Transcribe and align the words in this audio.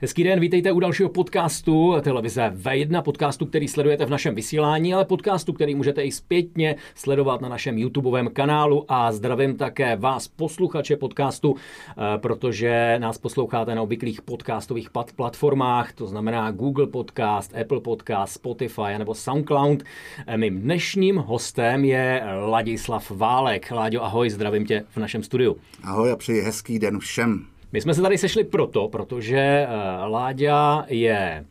Hezký 0.00 0.24
den, 0.24 0.40
vítejte 0.40 0.72
u 0.72 0.80
dalšího 0.80 1.08
podcastu 1.08 1.94
televize 2.02 2.52
V1, 2.56 3.02
podcastu, 3.02 3.46
který 3.46 3.68
sledujete 3.68 4.06
v 4.06 4.10
našem 4.10 4.34
vysílání, 4.34 4.94
ale 4.94 5.04
podcastu, 5.04 5.52
který 5.52 5.74
můžete 5.74 6.02
i 6.02 6.12
zpětně 6.12 6.76
sledovat 6.94 7.40
na 7.40 7.48
našem 7.48 7.78
YouTubeovém 7.78 8.28
kanálu 8.28 8.84
a 8.88 9.12
zdravím 9.12 9.56
také 9.56 9.96
vás, 9.96 10.28
posluchače 10.28 10.96
podcastu, 10.96 11.54
eh, 11.56 12.18
protože 12.18 12.96
nás 12.98 13.18
posloucháte 13.18 13.74
na 13.74 13.82
obvyklých 13.82 14.22
podcastových 14.22 14.88
platformách, 15.16 15.92
to 15.92 16.06
znamená 16.06 16.50
Google 16.50 16.86
Podcast, 16.86 17.54
Apple 17.60 17.80
Podcast, 17.80 18.32
Spotify 18.32 18.98
nebo 18.98 19.14
SoundCloud. 19.14 19.82
Eh, 20.26 20.36
mým 20.36 20.60
dnešním 20.60 21.16
hostem 21.16 21.84
je 21.84 22.22
Ladislav 22.46 23.10
Válek. 23.10 23.70
Láďo, 23.70 24.04
ahoj, 24.04 24.30
zdravím 24.30 24.66
tě 24.66 24.84
v 24.90 24.96
našem 24.96 25.22
studiu. 25.22 25.56
Ahoj 25.82 26.12
a 26.12 26.16
přeji 26.16 26.40
hezký 26.40 26.78
den 26.78 26.98
všem. 26.98 27.55
My 27.72 27.80
jsme 27.80 27.94
se 27.94 28.02
tady 28.02 28.18
sešli 28.18 28.44
proto, 28.44 28.88
protože 28.88 29.66
uh, 29.68 30.12
Láďa 30.12 30.84
je 30.88 31.44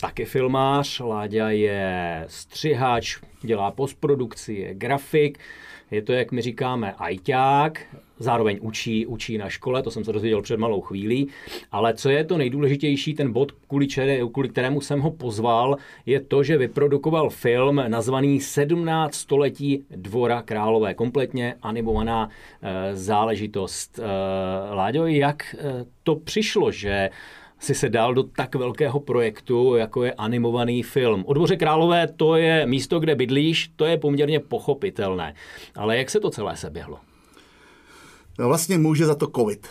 taky 0.00 0.24
filmář, 0.24 1.00
Láďa 1.00 1.50
je 1.50 2.24
střihač, 2.28 3.18
dělá 3.42 3.70
postprodukci, 3.70 4.54
je 4.54 4.74
grafik, 4.74 5.38
je 5.90 6.02
to, 6.02 6.12
jak 6.12 6.32
my 6.32 6.42
říkáme, 6.42 6.92
ajťák, 6.92 7.86
zároveň 8.18 8.58
učí, 8.62 9.06
učí 9.06 9.38
na 9.38 9.48
škole, 9.48 9.82
to 9.82 9.90
jsem 9.90 10.04
se 10.04 10.12
dozvěděl 10.12 10.42
před 10.42 10.58
malou 10.58 10.80
chvílí, 10.80 11.28
ale 11.72 11.94
co 11.94 12.10
je 12.10 12.24
to 12.24 12.38
nejdůležitější, 12.38 13.14
ten 13.14 13.32
bod, 13.32 13.52
kvůli, 13.52 13.86
čere, 13.86 14.18
kvůli 14.32 14.48
kterému 14.48 14.80
jsem 14.80 15.00
ho 15.00 15.10
pozval, 15.10 15.76
je 16.06 16.20
to, 16.20 16.42
že 16.42 16.58
vyprodukoval 16.58 17.30
film 17.30 17.82
nazvaný 17.88 18.40
17 18.40 19.14
století 19.14 19.84
Dvora 19.90 20.42
Králové, 20.42 20.94
kompletně 20.94 21.54
animovaná 21.62 22.28
e, 22.62 22.96
záležitost. 22.96 23.98
E, 23.98 24.04
Láďo, 24.74 25.06
jak 25.06 25.54
e, 25.54 25.84
to 26.02 26.16
přišlo, 26.16 26.72
že 26.72 27.10
si 27.58 27.74
se 27.74 27.88
dal 27.88 28.14
do 28.14 28.22
tak 28.22 28.54
velkého 28.54 29.00
projektu, 29.00 29.74
jako 29.76 30.04
je 30.04 30.12
animovaný 30.12 30.82
film. 30.82 31.24
O 31.26 31.34
Dvoře 31.34 31.56
Králové 31.56 32.08
to 32.16 32.36
je 32.36 32.66
místo, 32.66 33.00
kde 33.00 33.14
bydlíš, 33.14 33.70
to 33.76 33.84
je 33.84 33.98
poměrně 33.98 34.40
pochopitelné. 34.40 35.34
Ale 35.76 35.98
jak 35.98 36.10
se 36.10 36.20
to 36.20 36.30
celé 36.30 36.56
seběhlo? 36.56 36.98
No 38.38 38.48
vlastně 38.48 38.78
může 38.78 39.06
za 39.06 39.14
to 39.14 39.26
covid. 39.36 39.66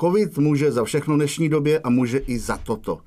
Covid 0.00 0.38
může 0.38 0.72
za 0.72 0.84
všechno 0.84 1.16
dnešní 1.16 1.48
době 1.48 1.78
a 1.78 1.90
může 1.90 2.18
i 2.18 2.38
za 2.38 2.56
toto. 2.56 2.98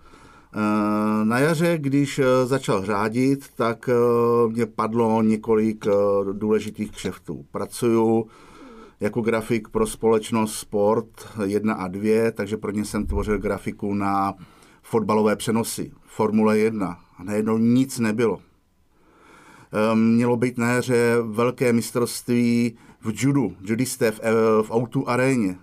Eh, 0.56 1.26
na 1.26 1.40
jaře, 1.40 1.78
když 1.78 2.20
eh, 2.20 2.46
začal 2.46 2.86
řádit, 2.86 3.46
tak 3.56 3.90
eh, 3.90 4.52
mě 4.52 4.66
padlo 4.66 5.22
několik 5.22 5.86
důležitých 6.32 6.92
kšeftů. 6.92 7.46
Pracuju 7.52 8.28
jako 9.02 9.22
grafik 9.22 9.68
pro 9.68 9.88
společnost 9.88 10.56
Sport 10.56 11.28
1 11.46 11.74
a 11.74 11.88
2, 11.88 12.32
takže 12.32 12.58
pro 12.58 12.72
ně 12.72 12.86
jsem 12.86 13.06
tvořil 13.06 13.40
grafiku 13.40 13.94
na 13.94 14.34
fotbalové 14.82 15.36
přenosy, 15.36 15.92
Formule 16.06 16.60
1 16.60 17.00
a 17.18 17.24
najednou 17.24 17.58
nic 17.58 18.00
nebylo. 18.00 18.40
Mělo 19.94 20.38
být 20.38 20.58
na 20.58 20.72
jaře 20.72 21.18
velké 21.22 21.74
mistrovství 21.74 22.78
v 23.02 23.12
judu, 23.14 23.56
judisté 23.62 24.12
v, 24.12 24.20
v 24.62 24.72
Outu 24.72 25.10
aréně. 25.10 25.58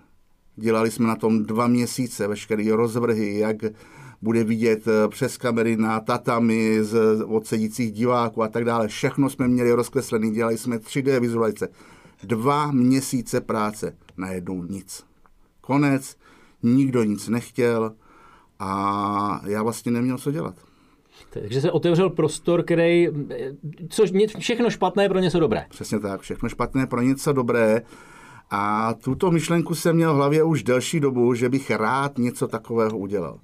Dělali 0.55 0.91
jsme 0.91 1.07
na 1.07 1.15
tom 1.15 1.43
dva 1.43 1.67
měsíce, 1.67 2.27
veškeré 2.27 2.71
rozvrhy, 2.71 3.39
jak 3.39 3.55
bude 4.21 4.43
vidět 4.43 4.87
eh, 4.87 5.07
přes 5.07 5.37
kamery 5.37 5.77
na 5.77 5.99
tatami 5.99 6.77
z 6.81 7.23
odsedících 7.25 7.91
diváků 7.91 8.43
a 8.43 8.47
tak 8.47 8.65
dále. 8.65 8.87
Všechno 8.87 9.29
jsme 9.29 9.47
měli 9.47 9.71
rozkreslený, 9.71 10.31
dělali 10.31 10.57
jsme 10.57 10.77
3D 10.77 11.19
vizualizace. 11.19 11.67
Dva 12.23 12.71
měsíce 12.71 13.41
práce, 13.41 13.95
najednou 14.17 14.63
nic. 14.63 15.05
Konec, 15.61 16.17
nikdo 16.63 17.03
nic 17.03 17.27
nechtěl 17.27 17.93
a 18.59 19.41
já 19.45 19.63
vlastně 19.63 19.91
neměl 19.91 20.17
co 20.17 20.31
dělat. 20.31 20.55
Takže 21.29 21.61
se 21.61 21.71
otevřel 21.71 22.09
prostor, 22.09 22.63
který, 22.63 23.07
což 23.89 24.11
všechno 24.39 24.69
špatné 24.69 25.09
pro 25.09 25.19
něco 25.19 25.39
dobré. 25.39 25.65
Přesně 25.69 25.99
tak, 25.99 26.21
všechno 26.21 26.49
špatné 26.49 26.87
pro 26.87 27.01
něco 27.01 27.33
dobré. 27.33 27.81
A 28.51 28.93
tuto 28.93 29.31
myšlenku 29.31 29.75
jsem 29.75 29.95
měl 29.95 30.13
v 30.13 30.15
hlavě 30.15 30.43
už 30.43 30.63
delší 30.63 30.99
dobu, 30.99 31.33
že 31.33 31.49
bych 31.49 31.71
rád 31.71 32.17
něco 32.17 32.47
takového 32.47 32.97
udělal. 32.97 33.39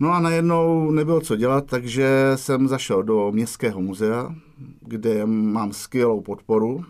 No 0.00 0.12
a 0.12 0.20
najednou 0.20 0.90
nebylo 0.90 1.20
co 1.20 1.36
dělat, 1.36 1.66
takže 1.66 2.32
jsem 2.34 2.68
zašel 2.68 3.02
do 3.02 3.32
Městského 3.32 3.80
muzea, 3.80 4.34
kde 4.80 5.26
mám 5.26 5.72
skvělou 5.72 6.20
podporu 6.20 6.84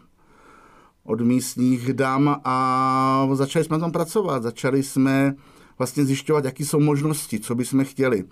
od 1.05 1.21
místních 1.21 1.93
dam 1.93 2.41
a 2.45 3.29
začali 3.33 3.65
jsme 3.65 3.79
tom 3.79 3.93
pracovat. 3.93 4.43
Začali 4.43 4.83
jsme 4.83 5.35
vlastně 5.79 6.05
zjišťovat, 6.05 6.45
jaké 6.45 6.65
jsou 6.65 6.81
možnosti, 6.81 7.41
co 7.41 7.55
bychom 7.55 7.85
chtěli. 7.85 8.25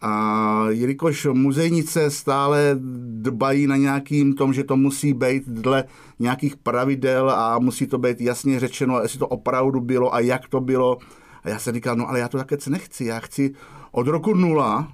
A 0.00 0.64
jelikož 0.68 1.26
muzejnice 1.32 2.10
stále 2.10 2.76
dbají 3.20 3.66
na 3.66 3.76
nějakým 3.76 4.34
tom, 4.34 4.52
že 4.52 4.64
to 4.64 4.76
musí 4.76 5.12
být 5.12 5.48
dle 5.48 5.84
nějakých 6.18 6.56
pravidel 6.56 7.30
a 7.30 7.58
musí 7.58 7.86
to 7.86 7.98
být 7.98 8.20
jasně 8.20 8.60
řečeno, 8.60 9.00
jestli 9.00 9.18
to 9.18 9.28
opravdu 9.28 9.80
bylo 9.80 10.14
a 10.14 10.20
jak 10.20 10.48
to 10.48 10.60
bylo. 10.60 10.98
A 11.42 11.48
já 11.48 11.58
jsem 11.58 11.74
říkal, 11.74 11.96
no 11.96 12.08
ale 12.08 12.18
já 12.18 12.28
to 12.28 12.38
také 12.38 12.56
nechci. 12.68 13.04
Já 13.04 13.20
chci 13.20 13.54
od 13.92 14.06
roku 14.06 14.34
nula 14.34 14.92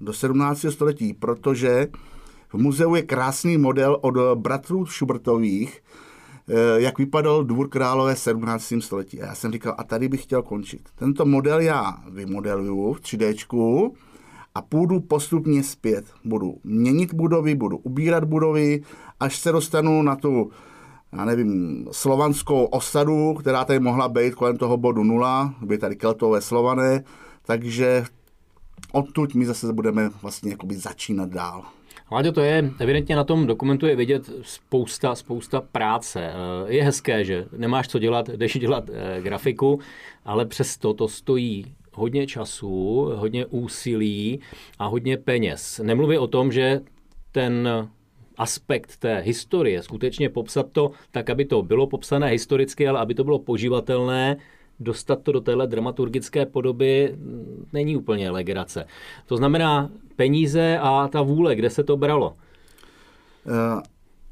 do 0.00 0.12
17. 0.12 0.66
století, 0.70 1.14
protože 1.14 1.88
v 2.48 2.54
muzeu 2.54 2.94
je 2.94 3.02
krásný 3.02 3.58
model 3.58 3.98
od 4.00 4.14
bratrů 4.34 4.86
Schubertových, 4.86 5.82
jak 6.76 6.98
vypadal 6.98 7.44
dvůr 7.44 7.68
králové 7.68 8.14
v 8.14 8.18
17. 8.18 8.72
století. 8.80 9.22
A 9.22 9.26
já 9.26 9.34
jsem 9.34 9.52
říkal, 9.52 9.74
a 9.78 9.84
tady 9.84 10.08
bych 10.08 10.22
chtěl 10.22 10.42
končit. 10.42 10.88
Tento 10.94 11.24
model 11.24 11.60
já 11.60 11.96
vymodeluju 12.10 12.92
v 12.92 13.00
3D, 13.00 13.90
a 14.54 14.62
půjdu 14.62 15.00
postupně 15.00 15.62
zpět. 15.62 16.04
Budu 16.24 16.54
měnit 16.64 17.14
budovy, 17.14 17.54
budu 17.54 17.76
ubírat 17.76 18.24
budovy, 18.24 18.82
až 19.20 19.38
se 19.38 19.52
dostanu 19.52 20.02
na 20.02 20.16
tu, 20.16 20.50
já 21.12 21.24
nevím, 21.24 21.86
slovanskou 21.92 22.64
osadu, 22.64 23.34
která 23.34 23.64
tady 23.64 23.80
mohla 23.80 24.08
být 24.08 24.34
kolem 24.34 24.56
toho 24.56 24.76
bodu 24.76 25.04
nula, 25.04 25.54
by 25.62 25.78
tady 25.78 25.96
keltové 25.96 26.40
slované, 26.40 27.04
takže 27.42 28.04
odtud 28.92 29.34
my 29.34 29.46
zase 29.46 29.72
budeme 29.72 30.10
vlastně 30.22 30.56
začínat 30.76 31.28
dál. 31.28 31.64
Láďo, 32.10 32.32
to 32.32 32.40
je 32.40 32.70
evidentně 32.78 33.16
na 33.16 33.24
tom 33.24 33.46
dokumentu 33.46 33.86
je 33.86 33.96
vidět 33.96 34.30
spousta, 34.42 35.14
spousta 35.14 35.60
práce. 35.60 36.32
Eh, 36.32 36.72
je 36.72 36.82
hezké, 36.82 37.24
že 37.24 37.46
nemáš 37.56 37.88
co 37.88 37.98
dělat, 37.98 38.28
jdeš 38.28 38.58
dělat 38.58 38.90
eh, 38.90 39.22
grafiku, 39.22 39.80
ale 40.24 40.46
přesto 40.46 40.94
to 40.94 41.08
stojí 41.08 41.64
hodně 41.92 42.26
času, 42.26 43.10
hodně 43.14 43.46
úsilí 43.46 44.40
a 44.78 44.86
hodně 44.86 45.16
peněz. 45.16 45.80
Nemluví 45.84 46.18
o 46.18 46.26
tom, 46.26 46.52
že 46.52 46.80
ten 47.32 47.68
aspekt 48.36 48.96
té 48.96 49.18
historie, 49.18 49.82
skutečně 49.82 50.28
popsat 50.28 50.66
to 50.72 50.90
tak, 51.10 51.30
aby 51.30 51.44
to 51.44 51.62
bylo 51.62 51.86
popsané 51.86 52.28
historicky, 52.28 52.88
ale 52.88 53.00
aby 53.00 53.14
to 53.14 53.24
bylo 53.24 53.38
poživatelné, 53.38 54.36
dostat 54.80 55.22
to 55.22 55.32
do 55.32 55.40
téhle 55.40 55.66
dramaturgické 55.66 56.46
podoby 56.46 57.18
není 57.72 57.96
úplně 57.96 58.30
legrace. 58.30 58.86
To 59.26 59.36
znamená 59.36 59.90
peníze 60.16 60.78
a 60.82 61.08
ta 61.08 61.22
vůle, 61.22 61.56
kde 61.56 61.70
se 61.70 61.84
to 61.84 61.96
bralo? 61.96 62.36
Eh, 63.46 63.82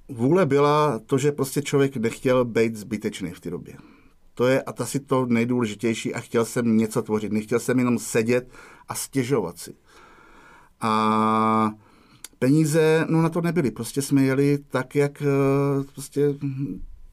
vůle 0.08 0.46
byla 0.46 0.98
to, 1.06 1.18
že 1.18 1.32
prostě 1.32 1.62
člověk 1.62 1.96
nechtěl 1.96 2.44
být 2.44 2.76
zbytečný 2.76 3.30
v 3.30 3.40
té 3.40 3.50
době. 3.50 3.74
To 4.34 4.46
je 4.46 4.62
asi 4.62 5.00
to 5.00 5.26
nejdůležitější 5.26 6.14
a 6.14 6.20
chtěl 6.20 6.44
jsem 6.44 6.76
něco 6.76 7.02
tvořit. 7.02 7.32
Nechtěl 7.32 7.60
jsem 7.60 7.78
jenom 7.78 7.98
sedět 7.98 8.48
a 8.88 8.94
stěžovat 8.94 9.58
si. 9.58 9.74
A 10.80 11.70
peníze, 12.38 13.06
no 13.08 13.22
na 13.22 13.28
to 13.28 13.40
nebyly. 13.40 13.70
Prostě 13.70 14.02
jsme 14.02 14.22
jeli 14.22 14.58
tak, 14.68 14.96
jak 14.96 15.22
eh, 15.22 15.26
prostě 15.92 16.34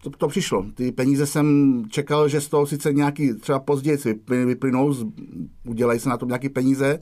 to, 0.04 0.10
to 0.10 0.28
přišlo. 0.28 0.66
Ty 0.74 0.92
peníze 0.92 1.26
jsem 1.26 1.84
čekal, 1.90 2.28
že 2.28 2.42
z 2.42 2.48
toho 2.48 2.66
sice 2.66 2.94
nějaký 2.94 3.34
třeba 3.34 3.60
později 3.60 3.98
vyplynou, 4.46 4.96
udělají 5.68 6.00
se 6.00 6.10
na 6.10 6.18
tom 6.18 6.30
nějaké 6.30 6.50
peníze, 6.50 7.00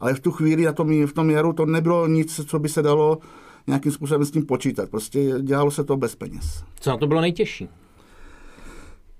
ale 0.00 0.14
v 0.14 0.20
tu 0.20 0.30
chvíli 0.30 0.64
na 0.64 0.72
tom, 0.72 1.06
v 1.06 1.12
tom 1.12 1.30
jaru 1.30 1.52
to 1.52 1.66
nebylo 1.66 2.06
nic, 2.06 2.40
co 2.46 2.58
by 2.58 2.68
se 2.68 2.82
dalo 2.82 3.18
nějakým 3.66 3.92
způsobem 3.92 4.24
s 4.24 4.30
tím 4.30 4.46
počítat. 4.46 4.90
Prostě 4.90 5.34
dělalo 5.40 5.70
se 5.70 5.84
to 5.84 5.96
bez 5.96 6.16
peněz. 6.16 6.64
Co 6.80 6.90
na 6.90 6.96
to 6.96 7.06
bylo 7.06 7.20
nejtěžší? 7.20 7.68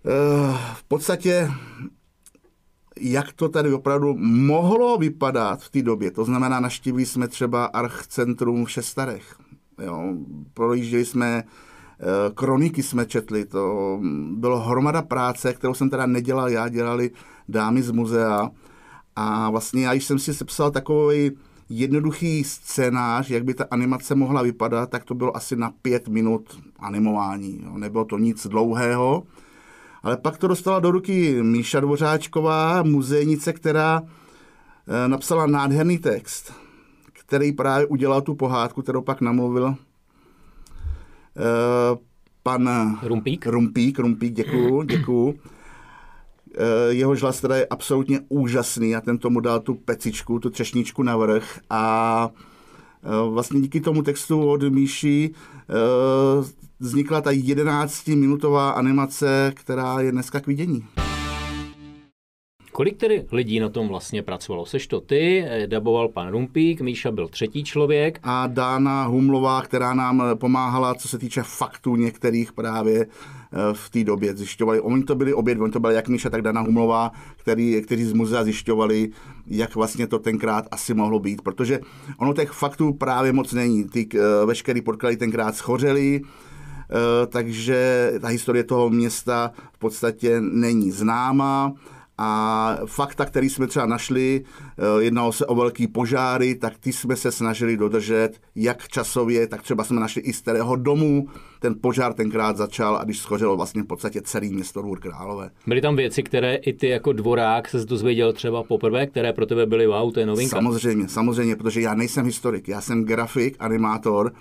Eh, 0.05 0.59
v 0.75 0.85
podstatě, 0.85 1.51
jak 3.01 3.33
to 3.33 3.49
tady 3.49 3.73
opravdu 3.73 4.15
mohlo 4.19 4.99
vypadat 4.99 5.63
v 5.63 5.71
té 5.71 5.83
době. 5.83 6.11
To 6.11 6.25
znamená, 6.25 6.61
naštívili 6.61 7.07
jsme 7.07 7.29
třeba 7.29 7.65
Archcentrum 7.65 8.65
v 8.65 8.71
Šestarech. 8.71 9.37
Jo, 9.85 10.15
projížděli 10.55 11.05
jsme 11.05 11.45
kroniky 12.35 12.83
jsme 12.83 13.07
četli, 13.07 13.45
to 13.45 13.99
bylo 14.31 14.61
hromada 14.61 15.03
práce, 15.03 15.55
kterou 15.55 15.75
jsem 15.75 15.91
teda 15.91 16.07
nedělal 16.07 16.49
já, 16.49 16.69
dělali 16.69 17.11
dámy 17.49 17.83
z 17.83 17.91
muzea 17.91 18.51
a 19.17 19.51
vlastně 19.51 19.87
já, 19.87 19.93
když 19.93 20.05
jsem 20.05 20.19
si 20.19 20.35
sepsal 20.35 20.71
takový 20.71 21.31
jednoduchý 21.69 22.45
scénář, 22.45 23.31
jak 23.31 23.45
by 23.45 23.55
ta 23.55 23.65
animace 23.71 24.15
mohla 24.15 24.43
vypadat, 24.43 24.91
tak 24.91 25.05
to 25.05 25.15
bylo 25.15 25.37
asi 25.37 25.57
na 25.57 25.73
pět 25.83 26.09
minut 26.09 26.61
animování. 26.79 27.61
Jo. 27.65 27.79
Nebylo 27.79 28.05
to 28.05 28.19
nic 28.19 28.47
dlouhého, 28.47 29.23
ale 30.03 30.17
pak 30.17 30.39
to 30.39 30.49
dostala 30.49 30.81
do 30.81 30.91
ruky 30.91 31.43
Míša 31.43 31.81
Dvořáčková, 31.81 32.83
muzejnice, 32.83 33.53
která 33.53 34.03
eh, 34.03 35.09
napsala 35.09 35.47
nádherný 35.47 35.99
text, 35.99 36.53
který 37.13 37.53
právě 37.53 37.87
udělal 37.87 38.21
tu 38.21 38.35
pohádku, 38.35 38.83
kterou 38.83 39.03
pak 39.03 39.21
namluvil 39.21 39.77
pan 42.43 42.99
Rumpík. 43.03 43.47
Rumpík, 43.47 43.99
Rumpík, 43.99 44.33
děkuju, 44.33 44.83
děkuju. 44.97 45.35
Jeho 46.89 47.15
hlas 47.21 47.41
teda 47.41 47.57
je 47.57 47.67
absolutně 47.67 48.21
úžasný 48.29 48.97
a 48.97 49.01
ten 49.01 49.19
tomu 49.19 49.41
dal 49.41 49.61
tu 49.61 49.75
pecičku, 49.75 50.39
tu 50.39 50.51
třešničku 50.51 51.03
navrh 51.03 51.61
a 51.71 52.31
vlastně 53.31 53.61
díky 53.61 53.81
tomu 53.81 54.03
textu 54.03 54.51
od 54.51 54.63
Míši 54.63 55.31
vznikla 56.81 57.21
ta 57.21 57.31
11-minutová 57.31 58.71
animace, 58.71 59.53
která 59.57 60.01
je 60.01 60.13
dneska 60.13 60.41
k 60.41 60.47
vidění. 60.47 60.85
Kolik 62.73 62.97
tedy 62.97 63.27
lidí 63.33 63.61
na 63.61 63.69
tom 63.69 63.89
vlastně 63.89 64.23
pracovalo? 64.23 64.67
Seš 64.67 64.87
to 64.87 65.01
ty, 65.01 65.45
daboval 65.67 66.09
pan 66.09 66.29
Rumpík, 66.29 66.81
Míša 66.81 67.11
byl 67.11 67.29
třetí 67.29 67.65
člověk. 67.65 68.19
A 68.23 68.47
Dána 68.47 69.05
Humlová, 69.05 69.63
která 69.63 69.95
nám 69.95 70.23
pomáhala, 70.35 70.95
co 70.95 71.09
se 71.09 71.19
týče 71.19 71.43
faktů 71.43 71.97
některých 71.97 72.53
právě 72.53 73.01
eh, 73.01 73.59
v 73.73 73.91
té 73.91 74.05
době 74.05 74.37
zjišťovali. 74.37 74.81
Oni 74.81 75.05
to 75.05 75.15
byli 75.15 75.35
obě, 75.35 75.59
oni 75.59 75.73
to 75.73 75.81
byli 75.81 75.95
jak 75.95 76.09
Míša, 76.09 76.31
tak 76.31 76.43
Dana 76.43 76.61
Humlová, 76.61 77.13
který, 77.37 77.83
kteří 77.83 78.05
z 78.05 78.13
muzea 78.13 78.45
zjišťovali, 78.45 79.11
jak 79.47 79.75
vlastně 79.75 80.07
to 80.07 80.19
tenkrát 80.19 80.65
asi 80.71 80.95
mohlo 80.95 81.19
být. 81.19 81.43
Protože 81.43 81.81
ono 82.19 82.35
těch 82.35 82.51
faktů 82.51 82.93
právě 82.93 83.33
moc 83.33 83.53
není. 83.53 83.85
Ty 83.85 84.09
eh, 84.15 84.47
veškerý 84.47 84.83
podklady 84.83 85.17
tenkrát 85.17 85.57
schořely, 85.57 86.21
eh, 86.23 87.27
takže 87.27 88.13
ta 88.21 88.29
historie 88.29 88.65
toho 88.65 88.91
města 88.91 89.53
v 89.73 89.79
podstatě 89.79 90.41
není 90.41 90.91
známá. 90.91 91.73
A 92.25 92.79
fakta, 92.87 93.25
který 93.25 93.51
jsme 93.51 93.67
třeba 93.67 93.87
našli, 93.87 94.45
eh, 94.45 95.03
jednalo 95.03 95.33
se 95.33 95.47
o 95.47 95.55
velký 95.55 95.87
požáry, 95.87 96.55
tak 96.55 96.79
ty 96.79 96.93
jsme 96.93 97.17
se 97.17 97.33
snažili 97.33 97.77
dodržet, 97.77 98.31
jak 98.55 98.89
časově, 98.89 99.47
tak 99.47 99.63
třeba 99.63 99.85
jsme 99.85 100.01
našli 100.01 100.23
i 100.23 100.33
z 100.33 100.41
kterého 100.41 100.77
domu 100.77 101.29
ten 101.61 101.75
požár 101.81 102.13
tenkrát 102.13 102.57
začal 102.57 102.97
a 102.97 103.05
když 103.05 103.19
schořelo 103.19 103.57
vlastně 103.57 103.83
v 103.83 103.87
podstatě 103.87 104.23
celý 104.23 104.53
město 104.53 104.83
Růr 104.83 105.01
Králové. 105.01 105.51
Byly 105.67 105.81
tam 105.81 105.97
věci, 105.97 106.23
které 106.23 106.55
i 106.55 106.73
ty 106.73 106.89
jako 106.89 107.13
dvorák 107.13 107.69
se 107.69 107.85
dozvěděl 107.85 108.33
třeba 108.33 108.63
poprvé, 108.63 109.07
které 109.07 109.33
pro 109.33 109.47
tebe 109.47 109.67
byly 109.67 109.87
wow, 109.87 110.13
to 110.13 110.21
je 110.21 110.27
novinka? 110.27 110.57
Samozřejmě, 110.57 111.09
samozřejmě, 111.09 111.57
protože 111.57 111.81
já 111.81 111.95
nejsem 111.95 112.25
historik, 112.25 112.69
já 112.69 112.81
jsem 112.81 113.05
grafik, 113.05 113.57
animátor, 113.59 114.33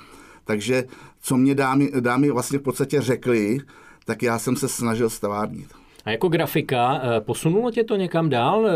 takže 0.45 0.83
co 1.21 1.37
mě 1.37 1.55
dámy, 1.55 1.91
dámy 1.99 2.31
vlastně 2.31 2.59
v 2.59 2.61
podstatě 2.61 3.01
řekli, 3.01 3.57
tak 4.05 4.23
já 4.23 4.39
jsem 4.39 4.55
se 4.55 4.67
snažil 4.67 5.09
stavárnit. 5.09 5.80
A 6.05 6.11
jako 6.11 6.29
grafika, 6.29 7.01
eh, 7.03 7.21
posunulo 7.21 7.71
tě 7.71 7.83
to 7.83 7.95
někam 7.95 8.29
dál? 8.29 8.67
Eh, 8.67 8.71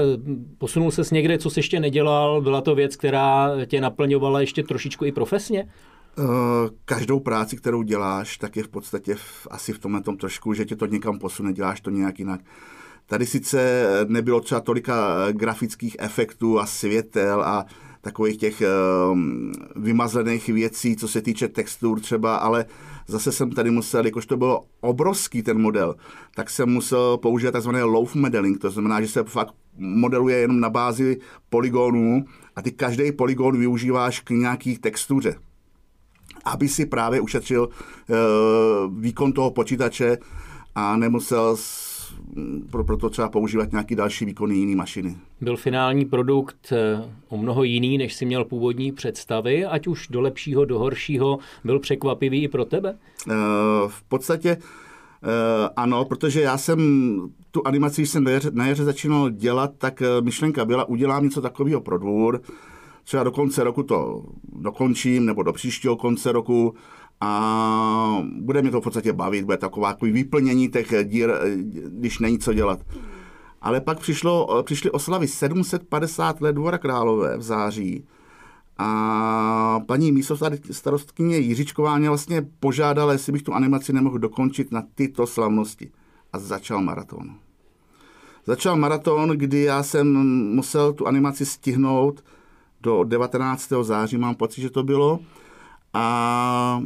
posunul 0.58 0.92
ses 0.92 1.12
někde, 1.12 1.38
co 1.38 1.50
jsi 1.50 1.60
ještě 1.60 1.80
nedělal? 1.80 2.42
Byla 2.42 2.62
to 2.62 2.76
věc, 2.76 2.96
která 2.96 3.52
tě 3.66 3.82
naplňovala 3.82 4.42
ještě 4.42 4.64
trošičku 4.64 5.06
i 5.06 5.12
profesně? 5.12 5.70
Eh, 6.20 6.24
každou 6.86 7.20
práci, 7.20 7.58
kterou 7.58 7.84
děláš, 7.84 8.38
tak 8.38 8.58
je 8.58 8.64
v 8.64 8.68
podstatě 8.68 9.16
v, 9.16 9.48
asi 9.52 9.74
v 9.74 9.80
tomhle 9.80 10.02
tom 10.02 10.18
trošku, 10.18 10.54
že 10.54 10.66
tě 10.66 10.76
to 10.76 10.86
někam 10.86 11.20
posune, 11.20 11.54
děláš 11.54 11.82
to 11.82 11.90
nějak 11.90 12.20
jinak. 12.20 12.42
Tady 13.08 13.26
sice 13.26 13.86
nebylo 14.08 14.42
třeba 14.42 14.62
tolika 14.62 15.28
grafických 15.32 15.96
efektů 16.00 16.60
a 16.60 16.66
světel 16.66 17.42
a 17.42 17.66
takových 18.06 18.38
těch 18.38 18.62
vymazených 19.76 20.48
věcí, 20.48 20.96
co 20.96 21.08
se 21.08 21.22
týče 21.22 21.48
textur 21.48 22.00
třeba, 22.00 22.36
ale 22.36 22.66
zase 23.08 23.32
jsem 23.32 23.52
tady 23.52 23.72
musel, 23.72 24.06
jakož 24.06 24.26
to 24.26 24.38
bylo 24.38 24.64
obrovský 24.82 25.44
ten 25.44 25.62
model, 25.62 25.96
tak 26.36 26.50
jsem 26.50 26.70
musel 26.70 27.18
použít 27.18 27.52
tzv. 27.52 27.70
loaf 27.70 28.16
modeling, 28.16 28.62
to 28.62 28.70
znamená, 28.70 29.02
že 29.02 29.08
se 29.08 29.24
fakt 29.24 29.54
modeluje 29.78 30.38
jenom 30.38 30.60
na 30.60 30.70
bázi 30.70 31.18
polygonů 31.50 32.26
a 32.56 32.62
ty 32.62 32.72
každý 32.72 33.12
polygon 33.12 33.60
využíváš 33.60 34.20
k 34.20 34.30
nějaký 34.30 34.78
textuře 34.78 35.36
aby 36.46 36.70
si 36.70 36.86
právě 36.86 37.22
ušetřil 37.22 37.70
uh, 37.70 39.02
výkon 39.02 39.34
toho 39.34 39.52
počítače 39.52 40.18
a 40.76 40.98
nemusel 40.98 41.58
pro, 42.72 42.84
proto 42.84 43.10
třeba 43.10 43.30
používat 43.30 43.72
nějaký 43.72 43.96
další 43.96 44.26
výkony 44.26 44.56
jiné 44.56 44.76
mašiny. 44.76 45.18
Byl 45.42 45.58
finální 45.58 46.06
produkt 46.06 46.72
eh, 46.72 47.10
o 47.30 47.38
mnoho 47.38 47.64
jiný, 47.64 47.98
než 47.98 48.14
si 48.14 48.26
měl 48.26 48.46
původní 48.46 48.92
představy, 48.92 49.66
ať 49.66 49.88
už 49.88 50.08
do 50.08 50.22
lepšího, 50.22 50.66
do 50.66 50.80
horšího, 50.80 51.40
byl 51.64 51.80
překvapivý 51.80 52.44
i 52.44 52.48
pro 52.48 52.66
tebe? 52.66 52.98
Uh, 53.28 53.34
v 53.88 54.04
podstatě 54.04 54.58
uh, 54.58 54.64
ano, 55.76 56.06
protože 56.06 56.42
já 56.42 56.58
jsem 56.58 56.80
tu 57.52 57.68
animaci, 57.68 58.02
když 58.02 58.10
jsem 58.10 58.26
na 58.52 58.68
jaře 58.68 58.84
začínal 58.84 59.30
dělat, 59.30 59.72
tak 59.78 60.04
myšlenka 60.22 60.66
byla, 60.66 60.86
udělám 60.86 61.24
něco 61.24 61.42
takového 61.42 61.82
pro 61.82 61.98
dvůr, 61.98 62.42
třeba 63.04 63.24
do 63.24 63.32
konce 63.32 63.64
roku 63.64 63.84
to 63.84 64.24
dokončím, 64.54 65.26
nebo 65.26 65.44
do 65.44 65.54
příštího 65.54 65.96
konce 65.96 66.32
roku 66.32 66.76
a 67.22 68.24
bude 68.40 68.62
mě 68.62 68.72
to 68.72 68.82
v 68.82 68.84
podstatě 68.84 69.14
bavit, 69.14 69.46
bude 69.46 69.58
taková 69.58 69.94
takový 69.94 70.12
vyplnění 70.12 70.70
těch 70.70 70.94
dír, 71.04 71.34
když 71.88 72.20
není 72.20 72.40
co 72.40 72.54
dělat. 72.54 72.80
Ale 73.62 73.82
pak 73.82 74.00
přišlo, 74.00 74.64
přišly 74.64 74.92
oslavy 74.92 75.28
750 75.28 76.42
let 76.42 76.54
Dvora 76.54 76.78
Králové 76.78 77.38
v 77.38 77.42
září 77.42 78.06
a 78.78 79.80
paní 79.86 80.12
místo 80.12 80.38
starostkyně 80.72 81.38
Jiřičková 81.38 81.98
mě 81.98 82.10
vlastně 82.10 82.48
požádala, 82.60 83.14
jestli 83.14 83.32
bych 83.32 83.44
tu 83.44 83.54
animaci 83.54 83.94
nemohl 83.94 84.20
dokončit 84.20 84.72
na 84.72 84.84
tyto 84.96 85.28
slavnosti. 85.28 85.92
A 86.34 86.40
začal 86.40 86.82
maraton. 86.82 87.36
Začal 88.46 88.76
maraton, 88.76 89.30
kdy 89.30 89.62
já 89.62 89.84
jsem 89.84 90.14
musel 90.56 90.94
tu 90.94 91.08
animaci 91.08 91.46
stihnout 91.46 92.24
do 92.82 93.04
19. 93.04 93.74
září, 93.82 94.18
mám 94.18 94.36
pocit, 94.36 94.62
že 94.62 94.70
to 94.70 94.84
bylo. 94.84 95.20
A 95.94 96.82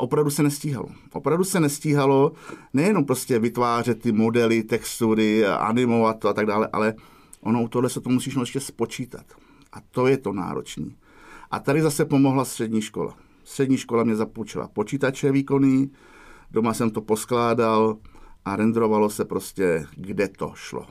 opravdu 0.00 0.30
se 0.30 0.42
nestíhalo. 0.42 0.88
Opravdu 1.12 1.44
se 1.44 1.60
nestíhalo 1.60 2.32
nejenom 2.72 3.04
prostě 3.04 3.38
vytvářet 3.38 4.02
ty 4.02 4.12
modely, 4.12 4.62
textury, 4.62 5.46
animovat 5.46 6.18
to 6.18 6.28
a 6.28 6.32
tak 6.32 6.46
dále, 6.46 6.68
ale 6.72 6.94
ono 7.40 7.62
u 7.62 7.68
tohle 7.68 7.90
se 7.90 8.00
to 8.00 8.10
musíš 8.10 8.36
ještě 8.40 8.60
spočítat. 8.60 9.26
A 9.72 9.76
to 9.90 10.06
je 10.06 10.18
to 10.18 10.32
náročný. 10.32 10.96
A 11.50 11.58
tady 11.58 11.82
zase 11.82 12.04
pomohla 12.04 12.44
střední 12.44 12.82
škola. 12.82 13.14
Střední 13.44 13.76
škola 13.76 14.04
mě 14.04 14.16
zapůjčila 14.16 14.68
počítače 14.68 15.32
výkony, 15.32 15.90
doma 16.50 16.74
jsem 16.74 16.90
to 16.90 17.00
poskládal 17.00 17.96
a 18.44 18.56
renderovalo 18.56 19.10
se 19.10 19.24
prostě, 19.24 19.86
kde 19.96 20.28
to 20.28 20.52
šlo. 20.54 20.86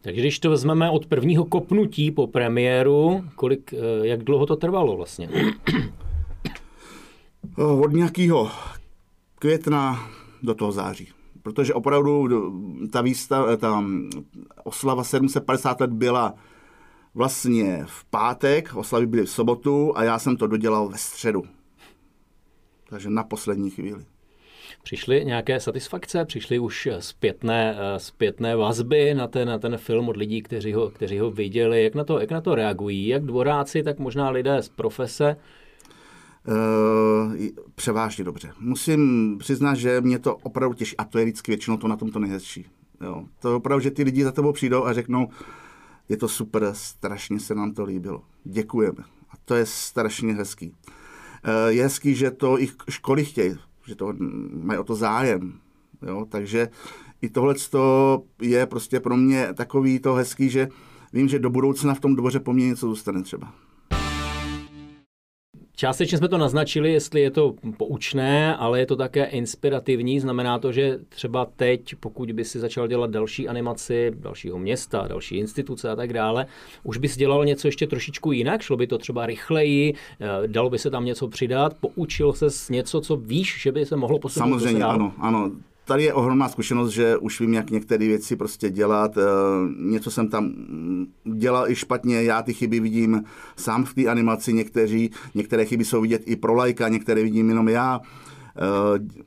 Takže 0.00 0.20
když 0.20 0.38
to 0.38 0.50
vezmeme 0.50 0.90
od 0.90 1.06
prvního 1.06 1.44
kopnutí 1.44 2.10
po 2.10 2.26
premiéru, 2.26 3.24
kolik, 3.34 3.72
eh, 3.74 4.06
jak 4.06 4.24
dlouho 4.24 4.46
to 4.46 4.56
trvalo 4.56 4.96
vlastně? 4.96 5.28
Eh, 7.58 7.62
od 7.62 7.92
nějakého 7.92 8.50
května 9.38 10.10
do 10.42 10.54
toho 10.54 10.72
září. 10.72 11.08
Protože 11.42 11.74
opravdu 11.74 12.28
ta, 12.92 13.00
výstav, 13.02 13.58
ta 13.58 13.84
oslava 14.64 15.04
750 15.04 15.80
let 15.80 15.90
byla 15.90 16.34
vlastně 17.14 17.84
v 17.86 18.04
pátek, 18.04 18.74
oslavy 18.74 19.06
byly 19.06 19.24
v 19.24 19.30
sobotu 19.30 19.92
a 19.96 20.04
já 20.04 20.18
jsem 20.18 20.36
to 20.36 20.46
dodělal 20.46 20.88
ve 20.88 20.98
středu. 20.98 21.42
Takže 22.88 23.10
na 23.10 23.24
poslední 23.24 23.70
chvíli. 23.70 24.04
Přišly 24.82 25.24
nějaké 25.24 25.60
satisfakce, 25.60 26.24
přišly 26.24 26.58
už 26.58 26.88
zpětné, 26.98 27.76
eh, 27.78 27.98
zpětné 27.98 28.56
vazby 28.56 29.14
na 29.14 29.26
ten, 29.26 29.48
na 29.48 29.58
ten 29.58 29.76
film 29.76 30.08
od 30.08 30.16
lidí, 30.16 30.42
kteří 30.42 30.72
ho, 30.72 30.90
kteří 30.90 31.18
ho 31.18 31.30
viděli. 31.30 31.84
Jak 31.84 31.94
na, 31.94 32.04
to, 32.04 32.20
jak 32.20 32.30
na 32.30 32.40
to 32.40 32.54
reagují? 32.54 33.06
Jak 33.06 33.22
dvoráci, 33.22 33.82
tak 33.82 33.98
možná 33.98 34.30
lidé 34.30 34.62
z 34.62 34.68
profese? 34.68 35.36
Uh, 36.48 37.34
převážně 37.74 38.24
dobře. 38.24 38.52
Musím 38.60 39.36
přiznat, 39.38 39.74
že 39.74 40.00
mě 40.00 40.18
to 40.18 40.36
opravdu 40.36 40.74
těší 40.74 40.96
a 40.96 41.04
to 41.04 41.18
je 41.18 41.24
vždycky 41.24 41.50
většinou 41.50 41.76
to 41.76 41.88
na 41.88 41.96
tom 41.96 42.10
to 42.10 42.18
nejhezčí. 42.18 42.66
Jo. 43.00 43.24
To 43.38 43.48
je 43.48 43.54
opravdu, 43.54 43.82
že 43.82 43.90
ty 43.90 44.02
lidi 44.02 44.24
za 44.24 44.32
tebou 44.32 44.52
přijdou 44.52 44.84
a 44.84 44.92
řeknou, 44.92 45.28
je 46.08 46.16
to 46.16 46.28
super, 46.28 46.70
strašně 46.72 47.40
se 47.40 47.54
nám 47.54 47.72
to 47.72 47.84
líbilo. 47.84 48.22
Děkujeme. 48.44 49.04
A 49.30 49.34
to 49.44 49.54
je 49.54 49.66
strašně 49.66 50.32
hezký. 50.32 50.70
Uh, 50.70 50.74
je 51.68 51.82
hezký, 51.82 52.14
že 52.14 52.30
to 52.30 52.60
i 52.62 52.68
školy 52.90 53.24
chtějí, 53.24 53.54
že 53.86 53.94
to 53.94 54.14
mají 54.52 54.78
o 54.78 54.84
to 54.84 54.94
zájem. 54.94 55.58
Jo. 56.06 56.26
Takže 56.28 56.68
i 57.22 57.28
tohle 57.28 57.54
je 58.42 58.66
prostě 58.66 59.00
pro 59.00 59.16
mě 59.16 59.48
takový 59.54 59.98
to 59.98 60.14
hezký, 60.14 60.50
že 60.50 60.68
vím, 61.12 61.28
že 61.28 61.38
do 61.38 61.50
budoucna 61.50 61.94
v 61.94 62.00
tom 62.00 62.16
dvoře 62.16 62.40
po 62.40 62.52
mně 62.52 62.66
něco 62.66 62.86
zůstane 62.86 63.22
třeba. 63.22 63.54
Částečně 65.76 66.18
jsme 66.18 66.28
to 66.28 66.38
naznačili, 66.38 66.92
jestli 66.92 67.20
je 67.20 67.30
to 67.30 67.54
poučné, 67.76 68.56
ale 68.56 68.80
je 68.80 68.86
to 68.86 68.96
také 68.96 69.24
inspirativní. 69.24 70.20
Znamená 70.20 70.58
to, 70.58 70.72
že 70.72 70.98
třeba 71.08 71.46
teď, 71.56 71.94
pokud 72.00 72.32
by 72.32 72.44
si 72.44 72.58
začal 72.58 72.88
dělat 72.88 73.10
další 73.10 73.48
animaci 73.48 74.12
dalšího 74.14 74.58
města, 74.58 75.06
další 75.08 75.36
instituce 75.36 75.90
a 75.90 75.96
tak 75.96 76.12
dále, 76.12 76.46
už 76.82 76.98
bys 76.98 77.16
dělal 77.16 77.44
něco 77.44 77.68
ještě 77.68 77.86
trošičku 77.86 78.32
jinak, 78.32 78.62
šlo 78.62 78.76
by 78.76 78.86
to 78.86 78.98
třeba 78.98 79.26
rychleji, 79.26 79.94
eh, 80.20 80.48
dalo 80.48 80.70
by 80.70 80.78
se 80.78 80.90
tam 80.90 81.04
něco 81.04 81.28
přidat, 81.28 81.74
poučil 81.74 82.32
se 82.32 82.72
něco, 82.72 83.00
co 83.00 83.16
víš, 83.16 83.62
že 83.62 83.72
by 83.72 83.86
se 83.86 83.96
mohlo 83.96 84.18
posunout. 84.18 84.48
Samozřejmě, 84.48 84.84
ano, 84.84 85.12
ano. 85.18 85.50
Tady 85.84 86.02
je 86.02 86.14
ohromná 86.14 86.48
zkušenost, 86.48 86.90
že 86.90 87.16
už 87.16 87.40
vím, 87.40 87.54
jak 87.54 87.70
některé 87.70 88.06
věci 88.06 88.36
prostě 88.36 88.70
dělat. 88.70 89.18
Něco 89.78 90.10
jsem 90.10 90.28
tam 90.28 90.44
mm, 90.44 91.06
dělal 91.34 91.70
i 91.70 91.74
špatně, 91.74 92.22
já 92.22 92.42
ty 92.42 92.54
chyby 92.54 92.80
vidím 92.80 93.24
sám 93.56 93.84
v 93.84 93.94
té 93.94 94.06
animaci, 94.06 94.52
někteří, 94.52 95.10
některé 95.34 95.64
chyby 95.64 95.84
jsou 95.84 96.00
vidět 96.00 96.22
i 96.24 96.36
pro 96.36 96.54
lajka, 96.54 96.88
některé 96.88 97.22
vidím 97.22 97.48
jenom 97.48 97.68
já. 97.68 98.00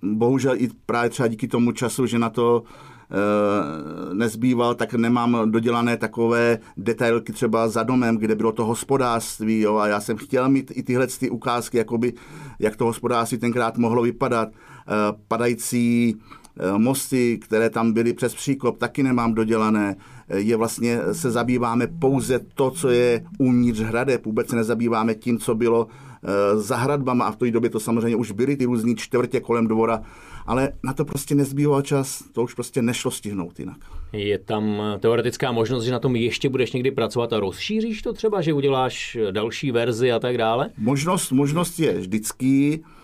Bohužel 0.01 0.55
i 0.57 0.69
právě 0.85 1.09
třeba 1.09 1.27
díky 1.27 1.47
tomu 1.47 1.71
času, 1.71 2.05
že 2.05 2.19
na 2.19 2.29
to 2.29 2.63
Eh, 3.11 4.13
nezbýval, 4.13 4.75
tak 4.75 4.93
nemám 4.93 5.51
dodělané 5.51 5.97
takové 5.97 6.59
detailky 6.77 7.33
třeba 7.33 7.67
za 7.67 7.83
domem, 7.83 8.17
kde 8.17 8.35
bylo 8.35 8.51
to 8.51 8.65
hospodářství. 8.65 9.59
Jo, 9.59 9.77
a 9.77 9.87
já 9.87 9.99
jsem 9.99 10.17
chtěl 10.17 10.49
mít 10.49 10.71
i 10.75 10.83
tyhle 10.83 11.07
ty 11.07 11.29
ukázky, 11.29 11.77
jakoby, 11.77 12.13
jak 12.59 12.75
to 12.75 12.85
hospodářství 12.85 13.37
tenkrát 13.37 13.77
mohlo 13.77 14.01
vypadat. 14.01 14.49
Eh, 14.49 14.93
padající 15.27 16.15
eh, 16.15 16.46
mosty, 16.77 17.37
které 17.37 17.69
tam 17.69 17.93
byly 17.93 18.13
přes 18.13 18.35
příkop, 18.35 18.77
taky 18.77 19.03
nemám 19.03 19.33
dodělané. 19.33 19.95
Je 20.35 20.55
vlastně, 20.57 20.99
se 21.11 21.31
zabýváme 21.31 21.87
pouze 21.87 22.39
to, 22.53 22.71
co 22.71 22.89
je 22.89 23.25
uvnitř 23.39 23.79
hradeb, 23.79 24.25
vůbec 24.25 24.49
se 24.49 24.55
nezabýváme 24.55 25.15
tím, 25.15 25.39
co 25.39 25.55
bylo 25.55 25.87
za 26.55 26.75
hradbama 26.75 27.25
a 27.25 27.31
v 27.31 27.35
té 27.35 27.51
době 27.51 27.69
to 27.69 27.79
samozřejmě 27.79 28.15
už 28.15 28.31
byly 28.31 28.57
ty 28.57 28.65
různé 28.65 28.95
čtvrtě 28.95 29.39
kolem 29.39 29.67
dvora 29.67 30.03
ale 30.47 30.73
na 30.83 30.93
to 30.93 31.05
prostě 31.05 31.35
nezbýval 31.35 31.81
čas, 31.81 32.23
to 32.31 32.43
už 32.43 32.53
prostě 32.53 32.81
nešlo 32.81 33.11
stihnout 33.11 33.59
jinak. 33.59 33.77
Je 34.13 34.37
tam 34.37 34.81
teoretická 34.99 35.51
možnost, 35.51 35.83
že 35.83 35.91
na 35.91 35.99
tom 35.99 36.15
ještě 36.15 36.49
budeš 36.49 36.71
někdy 36.71 36.91
pracovat 36.91 37.33
a 37.33 37.39
rozšíříš 37.39 38.01
to 38.01 38.13
třeba, 38.13 38.41
že 38.41 38.53
uděláš 38.53 39.17
další 39.31 39.71
verzi 39.71 40.11
a 40.11 40.19
tak 40.19 40.37
dále? 40.37 40.69
Možnost, 40.77 41.31
možnost 41.31 41.79
je 41.79 41.93
vždycky, 41.93 42.79
eh, 42.83 42.96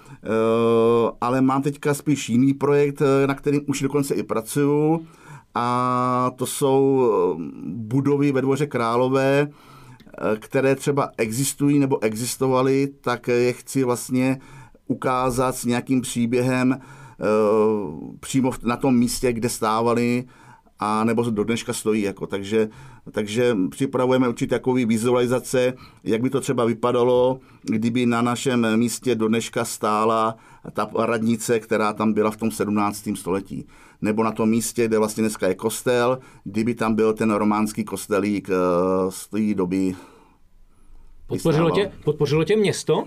ale 1.21 1.41
mám 1.41 1.61
teďka 1.61 1.93
spíš 1.93 2.29
jiný 2.29 2.53
projekt, 2.53 3.01
eh, 3.01 3.27
na 3.27 3.35
kterým 3.35 3.61
už 3.67 3.81
dokonce 3.81 4.15
i 4.15 4.23
pracuju 4.23 5.07
a 5.55 6.31
to 6.35 6.45
jsou 6.45 7.03
eh, 7.03 7.43
budovy 7.65 8.31
ve 8.31 8.41
dvoře 8.41 8.67
Králové, 8.67 9.47
které 10.39 10.75
třeba 10.75 11.09
existují 11.17 11.79
nebo 11.79 12.03
existovaly, 12.03 12.87
tak 13.01 13.27
je 13.27 13.53
chci 13.53 13.83
vlastně 13.83 14.39
ukázat 14.87 15.55
s 15.55 15.65
nějakým 15.65 16.01
příběhem, 16.01 16.79
Eh, 17.23 18.17
přímo 18.19 18.51
na 18.63 18.77
tom 18.77 18.97
místě, 18.97 19.33
kde 19.33 19.49
stávali 19.49 20.23
a 20.79 21.03
nebo 21.03 21.23
do 21.23 21.43
dneška 21.43 21.73
stojí. 21.73 22.01
Jako. 22.01 22.27
Takže, 22.27 22.69
takže 23.11 23.57
připravujeme 23.69 24.29
určitě 24.29 24.55
takový 24.55 24.85
vizualizace, 24.85 25.73
jak 26.03 26.21
by 26.21 26.29
to 26.29 26.41
třeba 26.41 26.65
vypadalo, 26.65 27.39
kdyby 27.63 28.05
na 28.05 28.21
našem 28.21 28.77
místě 28.77 29.15
do 29.15 29.27
dneška 29.27 29.65
stála 29.65 30.35
ta 30.73 30.89
radnice, 30.97 31.59
která 31.59 31.93
tam 31.93 32.13
byla 32.13 32.31
v 32.31 32.37
tom 32.37 32.51
17. 32.51 33.09
století. 33.15 33.65
Nebo 34.01 34.23
na 34.23 34.31
tom 34.31 34.49
místě, 34.49 34.87
kde 34.87 34.97
vlastně 34.97 35.23
dneska 35.23 35.47
je 35.47 35.55
kostel, 35.55 36.19
kdyby 36.43 36.75
tam 36.75 36.95
byl 36.95 37.13
ten 37.13 37.31
románský 37.31 37.83
kostelík 37.83 38.49
eh, 38.49 38.53
z 39.09 39.27
té 39.27 39.53
doby 39.53 39.95
Podpořilo 41.27 41.71
tě, 41.71 41.91
podpořilo 42.03 42.43
tě 42.43 42.55
město? 42.55 43.03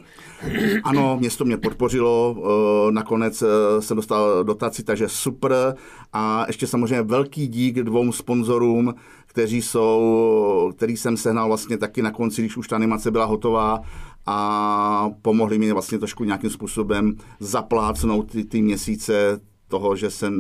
Ano, 0.85 1.17
město 1.21 1.45
mě 1.45 1.57
podpořilo, 1.57 2.37
eh, 2.39 2.93
nakonec 2.93 3.43
eh, 3.43 3.83
jsem 3.83 3.97
dostal 3.97 4.45
dotaci, 4.45 4.83
takže 4.83 5.09
super. 5.09 5.75
A 6.13 6.45
ještě 6.47 6.67
samozřejmě 6.67 7.03
velký 7.03 7.49
dík 7.49 7.83
dvou 7.83 8.13
sponzorům, 8.13 8.95
kteří 9.27 9.63
jsou, 9.63 10.73
který 10.77 10.97
jsem 10.97 11.17
sehnal 11.17 11.49
vlastně 11.49 11.79
taky 11.79 12.03
na 12.03 12.11
konci, 12.11 12.43
když 12.43 12.57
už 12.57 12.69
ta 12.69 12.77
animace 12.77 13.11
byla 13.11 13.25
hotová 13.25 13.81
a 14.27 15.11
pomohli 15.23 15.59
mi 15.59 15.73
vlastně 15.73 15.99
trošku 15.99 16.25
nějakým 16.25 16.51
způsobem 16.51 17.15
zaplácnout 17.41 18.31
ty, 18.31 18.45
ty 18.45 18.63
měsíce 18.63 19.41
toho, 19.69 19.97
že 19.97 20.11
jsem 20.11 20.35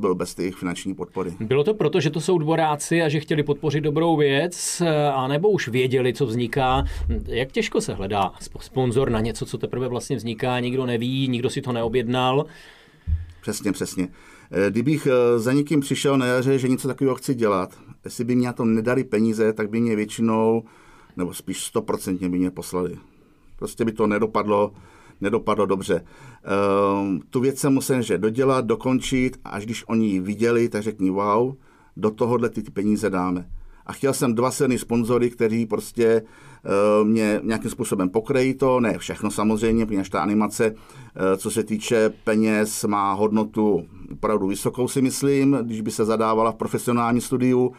byl 0.00 0.14
bez 0.14 0.34
těch 0.34 0.54
finanční 0.54 0.94
podpory. 0.94 1.34
Bylo 1.40 1.64
to 1.64 1.74
proto, 1.74 2.00
že 2.00 2.10
to 2.10 2.20
jsou 2.20 2.38
dvoráci 2.38 3.02
a 3.02 3.08
že 3.08 3.20
chtěli 3.20 3.42
podpořit 3.42 3.80
dobrou 3.80 4.16
věc, 4.16 4.82
anebo 5.14 5.50
už 5.50 5.68
věděli, 5.68 6.12
co 6.12 6.26
vzniká? 6.26 6.84
Jak 7.26 7.52
těžko 7.52 7.80
se 7.80 7.94
hledá 7.94 8.32
sponzor 8.60 9.10
na 9.10 9.20
něco, 9.20 9.46
co 9.46 9.58
teprve 9.58 9.88
vlastně 9.88 10.16
vzniká, 10.16 10.60
nikdo 10.60 10.86
neví, 10.86 11.28
nikdo 11.28 11.50
si 11.50 11.62
to 11.62 11.72
neobjednal? 11.72 12.46
Přesně, 13.40 13.72
přesně. 13.72 14.08
Eh, 14.52 14.70
kdybych 14.70 15.06
eh, 15.06 15.38
za 15.38 15.52
někým 15.52 15.80
přišel 15.80 16.18
na 16.18 16.26
jaře, 16.26 16.58
že 16.58 16.68
něco 16.68 16.88
takového 16.88 17.14
chci 17.14 17.34
dělat, 17.34 17.78
jestli 18.04 18.24
by 18.24 18.34
mě 18.34 18.46
na 18.46 18.52
to 18.52 18.64
nedali 18.64 19.04
peníze, 19.04 19.52
tak 19.52 19.70
by 19.70 19.80
mě 19.80 19.96
většinou, 19.96 20.62
nebo 21.16 21.34
spíš 21.34 21.64
stoprocentně 21.64 22.28
by 22.28 22.38
mě 22.38 22.50
poslali. 22.50 22.98
Prostě 23.56 23.84
by 23.84 23.92
to 23.92 24.06
nedopadlo 24.06 24.72
nedopadlo 25.22 25.66
dobře. 25.66 26.04
Ehm, 26.44 27.20
tu 27.30 27.40
věc 27.40 27.58
jsem 27.58 27.72
musel 27.72 28.02
že 28.02 28.18
dodělat, 28.18 28.64
dokončit, 28.64 29.36
až 29.44 29.64
když 29.64 29.88
oni 29.88 30.06
ji 30.06 30.20
viděli, 30.20 30.68
tak 30.68 30.82
řekni 30.82 31.10
wow, 31.10 31.54
do 31.96 32.10
tohohle 32.10 32.48
ty, 32.48 32.62
ty 32.62 32.70
peníze 32.70 33.10
dáme. 33.10 33.48
A 33.86 33.92
chtěl 33.92 34.14
jsem 34.14 34.34
dva 34.34 34.50
silný 34.50 34.78
sponzory, 34.78 35.30
kteří 35.30 35.66
prostě 35.66 36.22
uh, 36.22 37.08
mě 37.08 37.40
nějakým 37.42 37.70
způsobem 37.70 38.08
pokryjí 38.08 38.54
to, 38.54 38.80
ne 38.80 38.98
všechno 38.98 39.30
samozřejmě, 39.30 39.86
protože 39.86 40.10
ta 40.10 40.22
animace, 40.22 40.70
uh, 40.70 40.76
co 41.36 41.50
se 41.50 41.64
týče 41.64 42.10
peněz, 42.24 42.84
má 42.84 43.12
hodnotu 43.12 43.84
opravdu 44.12 44.46
vysokou, 44.46 44.88
si 44.88 45.02
myslím, 45.02 45.58
když 45.62 45.80
by 45.80 45.90
se 45.90 46.04
zadávala 46.04 46.52
v 46.52 46.56
profesionální 46.56 47.20
studiu, 47.20 47.72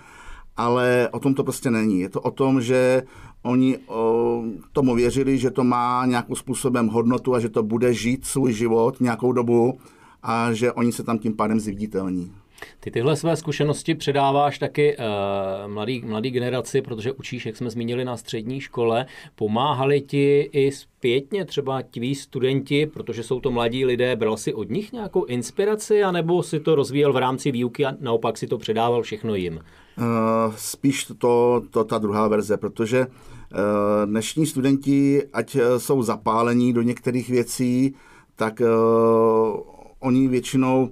ale 0.58 1.10
o 1.12 1.20
tom 1.20 1.34
to 1.34 1.44
prostě 1.44 1.72
není. 1.72 2.00
Je 2.00 2.10
to 2.10 2.22
o 2.22 2.32
tom, 2.32 2.62
že 2.62 3.04
oni 3.44 3.78
o, 3.88 4.42
tomu 4.72 4.96
věřili, 4.96 5.38
že 5.38 5.52
to 5.52 5.64
má 5.64 6.06
nějakým 6.06 6.36
způsobem 6.36 6.88
hodnotu 6.88 7.36
a 7.36 7.40
že 7.40 7.50
to 7.50 7.64
bude 7.64 7.94
žít 7.94 8.26
svůj 8.26 8.54
život 8.54 9.02
nějakou 9.02 9.32
dobu 9.32 9.80
a 10.24 10.54
že 10.54 10.72
oni 10.72 10.92
se 10.92 11.04
tam 11.04 11.20
tím 11.20 11.36
pádem 11.36 11.60
zviditelní. 11.60 12.32
Ty 12.80 12.92
tyhle 12.92 13.16
své 13.16 13.36
zkušenosti 13.36 13.96
předáváš 13.96 14.60
taky 14.60 14.98
uh, 14.98 15.04
mladý, 15.72 16.02
mladý 16.06 16.32
generaci, 16.32 16.82
protože 16.82 17.12
učíš, 17.12 17.46
jak 17.46 17.58
jsme 17.58 17.70
zmínili 17.70 18.06
na 18.06 18.18
střední 18.18 18.62
škole. 18.62 19.06
Pomáhali 19.36 20.02
ti 20.02 20.50
i 20.52 20.72
zpětně 20.72 21.46
třeba 21.46 21.82
tví 21.82 22.16
studenti, 22.16 22.86
protože 22.86 23.24
jsou 23.24 23.40
to 23.40 23.52
mladí 23.52 23.86
lidé, 23.86 24.16
bral 24.16 24.38
si 24.38 24.54
od 24.54 24.70
nich 24.70 24.94
nějakou 24.94 25.26
inspiraci, 25.26 26.04
anebo 26.04 26.44
si 26.44 26.60
to 26.60 26.76
rozvíjel 26.76 27.14
v 27.14 27.18
rámci 27.18 27.52
výuky 27.52 27.86
a 27.86 27.94
naopak 28.00 28.38
si 28.38 28.48
to 28.48 28.58
předával 28.58 29.02
všechno 29.02 29.36
jim? 29.36 29.60
Uh, 29.98 30.54
spíš 30.56 31.06
to, 31.18 31.64
to 31.70 31.84
ta 31.84 31.98
druhá 31.98 32.28
verze, 32.28 32.58
protože 32.58 33.08
uh, 33.08 34.06
dnešní 34.06 34.46
studenti, 34.46 35.24
ať 35.34 35.58
jsou 35.78 36.04
zapálení 36.04 36.74
do 36.74 36.82
některých 36.82 37.30
věcí, 37.30 37.96
tak 38.36 38.62
oni 40.00 40.28
většinou 40.28 40.90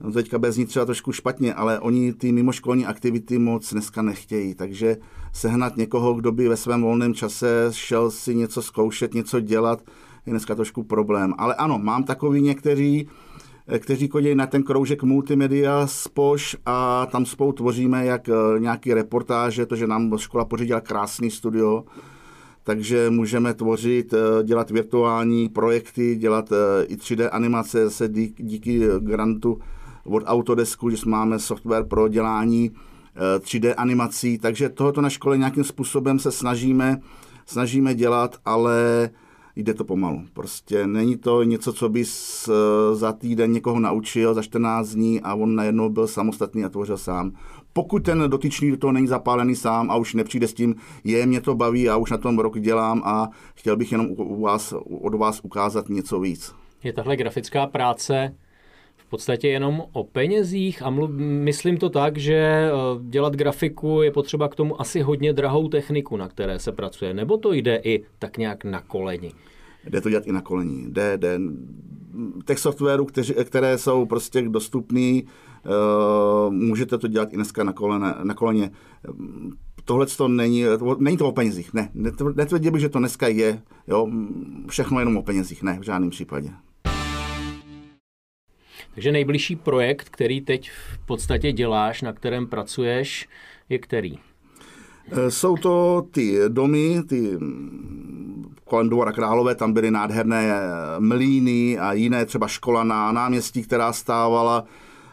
no 0.00 0.12
teďka 0.12 0.38
bez 0.38 0.56
ní 0.56 0.66
třeba 0.66 0.84
trošku 0.84 1.12
špatně, 1.12 1.54
ale 1.54 1.80
oni 1.80 2.12
ty 2.12 2.32
mimoškolní 2.32 2.86
aktivity 2.86 3.38
moc 3.38 3.72
dneska 3.72 4.02
nechtějí, 4.02 4.54
takže 4.54 4.96
sehnat 5.32 5.76
někoho, 5.76 6.14
kdo 6.14 6.32
by 6.32 6.48
ve 6.48 6.56
svém 6.56 6.82
volném 6.82 7.14
čase 7.14 7.68
šel 7.70 8.10
si 8.10 8.34
něco 8.34 8.62
zkoušet, 8.62 9.14
něco 9.14 9.40
dělat, 9.40 9.82
je 10.26 10.30
dneska 10.30 10.54
trošku 10.54 10.82
problém. 10.82 11.34
Ale 11.38 11.54
ano, 11.54 11.78
mám 11.78 12.04
takový 12.04 12.40
někteří, 12.40 13.08
Eh, 13.08 13.51
kteří 13.78 14.08
chodí 14.08 14.34
na 14.34 14.46
ten 14.46 14.62
kroužek 14.62 15.02
multimedia 15.02 15.86
spož 15.86 16.56
a 16.66 17.06
tam 17.06 17.26
spolu 17.26 17.52
tvoříme 17.52 18.04
jak 18.04 18.28
eh, 18.28 18.32
nějaký 18.58 18.94
reportáže, 18.94 19.66
to, 19.66 19.76
že 19.76 19.86
nám 19.86 20.18
škola 20.18 20.44
pořídila 20.44 20.80
krásný 20.80 21.30
studio, 21.30 21.84
takže 22.64 23.10
můžeme 23.10 23.54
tvořit, 23.54 24.14
eh, 24.14 24.44
dělat 24.44 24.70
virtuální 24.70 25.48
projekty, 25.48 26.16
dělat 26.16 26.52
i 26.86 26.96
3D 26.96 27.28
animace 27.32 27.90
se 27.90 28.08
díky 28.36 28.80
grantu 28.98 29.58
od 30.04 30.22
Autodesku, 30.26 30.90
že 30.90 30.96
máme 31.06 31.38
software 31.38 31.84
pro 31.84 32.08
dělání 32.08 32.70
3D 33.38 33.74
animací, 33.76 34.38
takže 34.38 34.68
tohoto 34.68 35.00
na 35.00 35.10
škole 35.10 35.38
nějakým 35.38 35.64
způsobem 35.64 36.18
se 36.18 36.32
snažíme, 36.32 37.00
snažíme 37.46 37.94
dělat, 37.94 38.36
ale 38.44 39.10
jde 39.56 39.74
to 39.74 39.84
pomalu. 39.84 40.22
Prostě 40.32 40.86
není 40.86 41.16
to 41.16 41.42
něco, 41.42 41.72
co 41.72 41.88
bys 41.88 42.48
eh, 42.48 42.94
za 42.94 43.12
týden 43.12 43.52
někoho 43.52 43.80
naučil 43.80 44.34
za 44.34 44.42
14 44.42 44.88
dní 44.88 45.20
a 45.20 45.34
on 45.34 45.54
najednou 45.54 45.88
byl 45.88 46.06
samostatný 46.06 46.64
a 46.64 46.68
tvořil 46.68 46.96
sám. 46.96 47.32
Pokud 47.72 48.04
ten 48.04 48.24
dotyčný 48.30 48.70
do 48.70 48.76
toho 48.76 48.92
není 48.92 49.06
zapálený 49.06 49.56
sám 49.56 49.90
a 49.90 49.96
už 49.96 50.14
nepřijde 50.14 50.48
s 50.48 50.54
tím, 50.54 50.74
je, 51.04 51.26
mě 51.26 51.40
to 51.40 51.54
baví 51.54 51.88
a 51.88 51.96
už 51.96 52.10
na 52.10 52.18
tom 52.18 52.38
rok 52.38 52.60
dělám 52.60 53.02
a 53.04 53.28
chtěl 53.54 53.76
bych 53.76 53.92
jenom 53.92 54.06
u 54.10 54.40
vás, 54.40 54.74
od 55.00 55.14
vás 55.14 55.40
ukázat 55.42 55.88
něco 55.88 56.20
víc. 56.20 56.54
Je 56.82 56.92
tahle 56.92 57.16
grafická 57.16 57.66
práce 57.66 58.34
podstatě 59.12 59.48
jenom 59.48 59.82
o 59.92 60.04
penězích 60.04 60.82
a 60.82 60.90
mluv, 60.90 61.10
myslím 61.20 61.76
to 61.76 61.90
tak, 61.90 62.18
že 62.18 62.34
eh, 62.34 62.70
dělat 63.00 63.36
grafiku 63.36 64.02
je 64.02 64.10
potřeba 64.10 64.48
k 64.48 64.54
tomu 64.54 64.80
asi 64.80 65.00
hodně 65.00 65.32
drahou 65.32 65.68
techniku, 65.68 66.16
na 66.16 66.28
které 66.28 66.58
se 66.58 66.72
pracuje, 66.72 67.14
nebo 67.14 67.36
to 67.36 67.52
jde 67.52 67.80
i 67.84 68.04
tak 68.18 68.38
nějak 68.38 68.64
na 68.64 68.80
koleni? 68.80 69.32
Jde 69.84 70.00
to 70.00 70.10
dělat 70.10 70.26
i 70.26 70.32
na 70.32 70.40
koleni. 70.40 70.84
Jde, 70.88 71.18
jde. 71.18 71.40
Těch 72.46 72.58
softwarů, 72.58 73.06
které 73.44 73.78
jsou 73.78 74.06
prostě 74.06 74.42
dostupné, 74.42 75.20
uh, 75.22 76.52
můžete 76.52 76.98
to 76.98 77.08
dělat 77.08 77.32
i 77.32 77.36
dneska 77.36 77.64
na, 77.64 77.72
kolene, 77.72 78.14
na 78.22 78.34
koleně. 78.34 78.70
Tohle 79.84 80.06
to 80.06 80.28
není, 80.28 80.64
není 80.98 81.16
to 81.16 81.28
o 81.28 81.32
penězích, 81.32 81.74
ne. 81.74 81.90
Netvrdil 82.34 82.72
bych, 82.72 82.80
že 82.80 82.88
to 82.88 82.98
dneska 82.98 83.28
je, 83.28 83.62
jo. 83.88 84.08
všechno 84.68 84.98
jenom 84.98 85.16
o 85.16 85.22
penězích, 85.22 85.62
ne, 85.62 85.78
v 85.80 85.82
žádném 85.82 86.10
případě. 86.10 86.50
Takže 88.94 89.12
nejbližší 89.12 89.56
projekt, 89.56 90.08
který 90.08 90.40
teď 90.40 90.70
v 90.70 91.06
podstatě 91.06 91.52
děláš, 91.52 92.02
na 92.02 92.12
kterém 92.12 92.46
pracuješ, 92.46 93.28
je 93.68 93.78
který? 93.78 94.18
Eh, 95.10 95.30
jsou 95.30 95.56
to 95.56 96.06
ty 96.10 96.38
domy, 96.48 97.02
ty 97.08 97.20
mm, 97.20 98.54
kolem 98.64 98.88
Dvora 98.88 99.12
Králové, 99.12 99.54
tam 99.54 99.72
byly 99.72 99.90
nádherné 99.90 100.50
eh, 100.50 100.60
mlíny 100.98 101.78
a 101.78 101.92
jiné, 101.92 102.26
třeba 102.26 102.48
škola 102.48 102.84
na 102.84 103.12
náměstí, 103.12 103.62
která 103.62 103.92
stávala, 103.92 104.64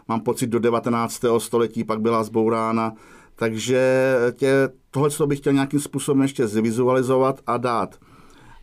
mám 0.08 0.22
pocit, 0.22 0.48
do 0.48 0.60
19. 0.60 1.26
století, 1.38 1.84
pak 1.84 2.02
byla 2.02 2.24
zbourána. 2.24 2.94
Takže 3.36 4.16
tě, 4.32 4.70
tohle 4.92 5.10
bych 5.28 5.40
chtěl 5.40 5.54
nějakým 5.54 5.80
způsobem 5.80 6.22
ještě 6.22 6.48
zvizualizovat 6.48 7.42
a 7.48 7.58
dát, 7.58 7.96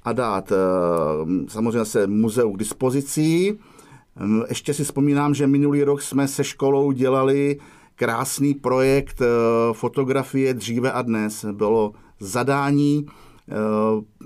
a 0.04 0.12
dát 0.12 0.52
eh, 0.52 0.56
samozřejmě 1.48 1.84
se 1.84 2.06
muzeu 2.06 2.52
k 2.52 2.58
dispozici. 2.58 3.58
Hm, 4.18 4.42
ještě 4.48 4.74
si 4.74 4.84
vzpomínám, 4.84 5.34
že 5.34 5.46
minulý 5.46 5.82
rok 5.82 6.02
jsme 6.02 6.28
se 6.28 6.44
školou 6.44 6.92
dělali 6.92 7.58
krásný 7.94 8.54
projekt 8.54 9.20
eh, 9.20 9.26
fotografie 9.72 10.54
dříve 10.54 10.92
a 10.92 11.02
dnes. 11.02 11.44
Bylo 11.52 11.92
zadání 12.20 13.06
eh, 13.06 13.54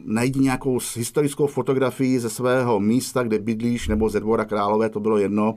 najdi 0.05 0.41
nějakou 0.41 0.79
historickou 0.97 1.47
fotografii 1.47 2.21
ze 2.21 2.31
svého 2.31 2.81
místa, 2.81 3.23
kde 3.23 3.39
bydlíš, 3.39 3.89
nebo 3.89 4.09
ze 4.09 4.21
dvora 4.21 4.45
králové, 4.45 4.89
to 4.89 5.01
bylo 5.01 5.19
jedno, 5.19 5.55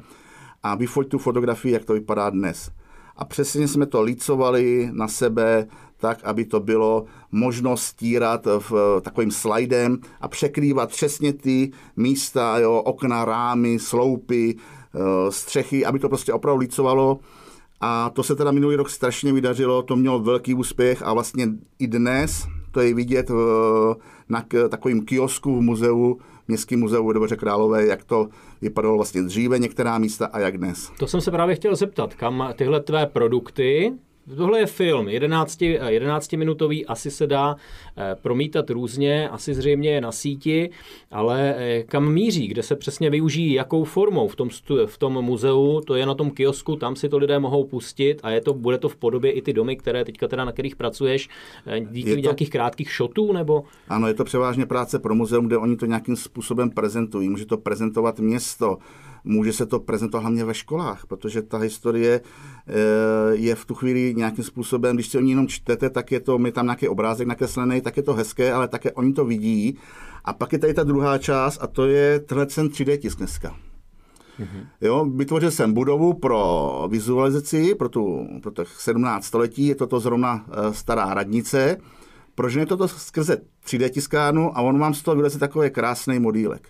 a 0.64 0.76
vyfoť 0.76 1.08
tu 1.08 1.18
fotografii, 1.18 1.74
jak 1.74 1.86
to 1.86 1.94
vypadá 1.94 2.30
dnes. 2.30 2.72
A 3.18 3.26
přesně 3.26 3.68
jsme 3.68 3.86
to 3.86 4.02
licovali 4.02 4.90
na 4.94 5.08
sebe, 5.08 5.68
tak, 6.04 6.20
aby 6.24 6.46
to 6.46 6.60
bylo 6.60 7.06
možno 7.32 7.78
stírat 7.78 8.48
v 8.60 9.00
takovým 9.02 9.32
slidem 9.32 9.98
a 10.22 10.28
překrývat 10.28 10.90
přesně 10.90 11.34
ty 11.34 11.72
místa, 11.96 12.60
jo, 12.60 12.82
okna, 12.86 13.26
rámy, 13.26 13.80
sloupy, 13.80 14.56
eh, 14.56 15.32
střechy, 15.32 15.86
aby 15.86 16.00
to 16.00 16.10
prostě 16.10 16.34
opravdu 16.34 16.60
licovalo 16.60 17.20
a 17.82 18.10
to 18.10 18.24
se 18.24 18.36
teda 18.36 18.52
minulý 18.52 18.76
rok 18.76 18.90
strašně 18.90 19.34
vydařilo, 19.34 19.82
to 19.82 19.96
mělo 19.96 20.20
velký 20.20 20.54
úspěch 20.54 21.02
a 21.04 21.14
vlastně 21.14 21.48
i 21.80 21.88
dnes 21.88 22.48
to 22.72 22.82
je 22.82 22.94
vidět 22.94 23.32
na 24.30 24.46
takovým 24.70 25.06
kiosku 25.06 25.56
v 25.56 25.62
muzeu, 25.62 26.20
Městském 26.48 26.80
muzeu 26.80 27.12
Dobře 27.12 27.36
Králové, 27.36 27.86
jak 27.86 28.04
to 28.04 28.28
vypadalo 28.62 28.96
vlastně 28.96 29.22
dříve 29.22 29.60
některá 29.60 29.98
místa 29.98 30.26
a 30.26 30.40
jak 30.40 30.58
dnes. 30.58 30.92
To 31.00 31.08
jsem 31.08 31.22
se 31.22 31.32
právě 31.32 31.56
chtěl 31.56 31.76
zeptat, 31.76 32.14
kam 32.14 32.54
tyhle 32.56 32.80
tvé 32.80 33.06
produkty, 33.06 33.94
Tohle 34.38 34.60
je 34.60 34.66
film, 34.66 35.10
11, 35.10 35.62
11 35.62 36.34
minutový, 36.34 36.86
asi 36.86 37.12
se 37.12 37.28
dá 37.28 37.56
eh, 37.98 38.16
promítat 38.22 38.70
různě, 38.70 39.30
asi 39.30 39.54
zřejmě 39.54 39.90
je 39.90 40.02
na 40.02 40.12
síti, 40.12 40.70
ale 41.12 41.56
eh, 41.58 41.84
kam 41.84 42.14
míří, 42.14 42.48
kde 42.48 42.64
se 42.64 42.76
přesně 42.76 43.10
využijí, 43.10 43.54
jakou 43.54 43.84
formou 43.84 44.28
v 44.28 44.36
tom, 44.36 44.50
v 44.86 44.98
tom 44.98 45.14
muzeu, 45.14 45.82
to 45.88 45.96
je 45.96 46.06
na 46.06 46.16
tom 46.16 46.32
kiosku, 46.32 46.76
tam 46.76 46.96
si 46.96 47.10
to 47.10 47.18
lidé 47.18 47.40
mohou 47.40 47.64
pustit 47.64 48.20
a 48.24 48.30
je 48.30 48.42
to, 48.42 48.54
bude 48.54 48.78
to 48.78 48.90
v 48.90 48.96
podobě 48.96 49.32
i 49.32 49.42
ty 49.42 49.54
domy, 49.54 49.76
které 49.76 50.06
teďka 50.06 50.28
teda 50.28 50.46
na 50.46 50.52
kterých 50.52 50.76
pracuješ, 50.76 51.30
eh, 51.66 51.80
díky 51.80 52.14
to... 52.14 52.20
nějakých 52.20 52.50
krátkých 52.50 52.92
shotů, 52.98 53.34
nebo? 53.34 53.64
Ano, 53.90 54.08
je 54.08 54.14
to 54.14 54.24
převážně 54.24 54.66
práce 54.66 55.00
pro 55.00 55.16
muzeum, 55.16 55.48
kde 55.48 55.58
oni 55.58 55.78
to 55.78 55.86
nějakým 55.86 56.16
způsobem 56.16 56.70
prezentují. 56.70 57.30
Může 57.30 57.46
to 57.46 57.58
prezentovat 57.58 58.20
město, 58.20 58.78
může 59.24 59.54
se 59.54 59.66
to 59.66 59.80
prezentovat 59.80 60.22
hlavně 60.22 60.46
ve 60.46 60.54
školách, 60.54 61.06
protože 61.06 61.42
ta 61.42 61.58
historie 61.58 62.22
eh, 62.22 62.74
je 63.32 63.56
v 63.56 63.66
tu 63.66 63.76
chvíli 63.76 64.14
nějakým 64.18 64.44
způsobem, 64.44 64.96
když 64.96 65.08
si 65.08 65.18
o 65.18 65.22
ní 65.22 65.30
jenom 65.30 65.48
čtete, 65.48 65.90
tak 65.90 66.12
je 66.12 66.20
to, 66.20 66.38
my 66.38 66.52
tam 66.52 66.66
nějaký 66.66 66.88
obrázek 66.88 67.28
nakreslený, 67.28 67.82
tak 67.82 67.98
je 67.98 68.04
to 68.04 68.14
hezké, 68.14 68.54
ale 68.54 68.68
také 68.68 68.92
oni 68.92 69.14
to 69.14 69.26
vidí. 69.26 69.78
A 70.26 70.34
pak 70.34 70.54
je 70.54 70.60
tady 70.60 70.74
ta 70.74 70.84
druhá 70.84 71.18
část 71.18 71.58
a 71.62 71.68
to 71.68 71.86
je 71.86 72.20
tenhle 72.20 72.46
3D 72.46 72.98
tisk 72.98 73.18
dneska. 73.18 73.56
Mm-hmm. 74.40 74.68
Jo, 74.82 75.06
vytvořil 75.06 75.52
jsem 75.52 75.74
budovu 75.74 76.14
pro 76.14 76.88
vizualizaci, 76.92 77.76
pro, 77.76 77.90
tu, 77.90 78.28
pro 78.42 78.52
těch 78.52 78.68
17 78.68 79.26
století, 79.26 79.68
je 79.68 79.76
toto 79.76 80.00
zrovna 80.00 80.46
uh, 80.48 80.74
stará 80.74 81.14
radnice. 81.14 81.78
Prožene 82.36 82.66
toto 82.66 82.88
skrze 82.88 83.38
3D 83.66 83.90
tiskárnu 83.90 84.58
a 84.58 84.62
on 84.62 84.80
vám 84.80 84.94
z 84.94 85.02
toho 85.02 85.16
vyleze 85.16 85.40
takový 85.40 85.70
krásný 85.70 86.20
modílek 86.20 86.70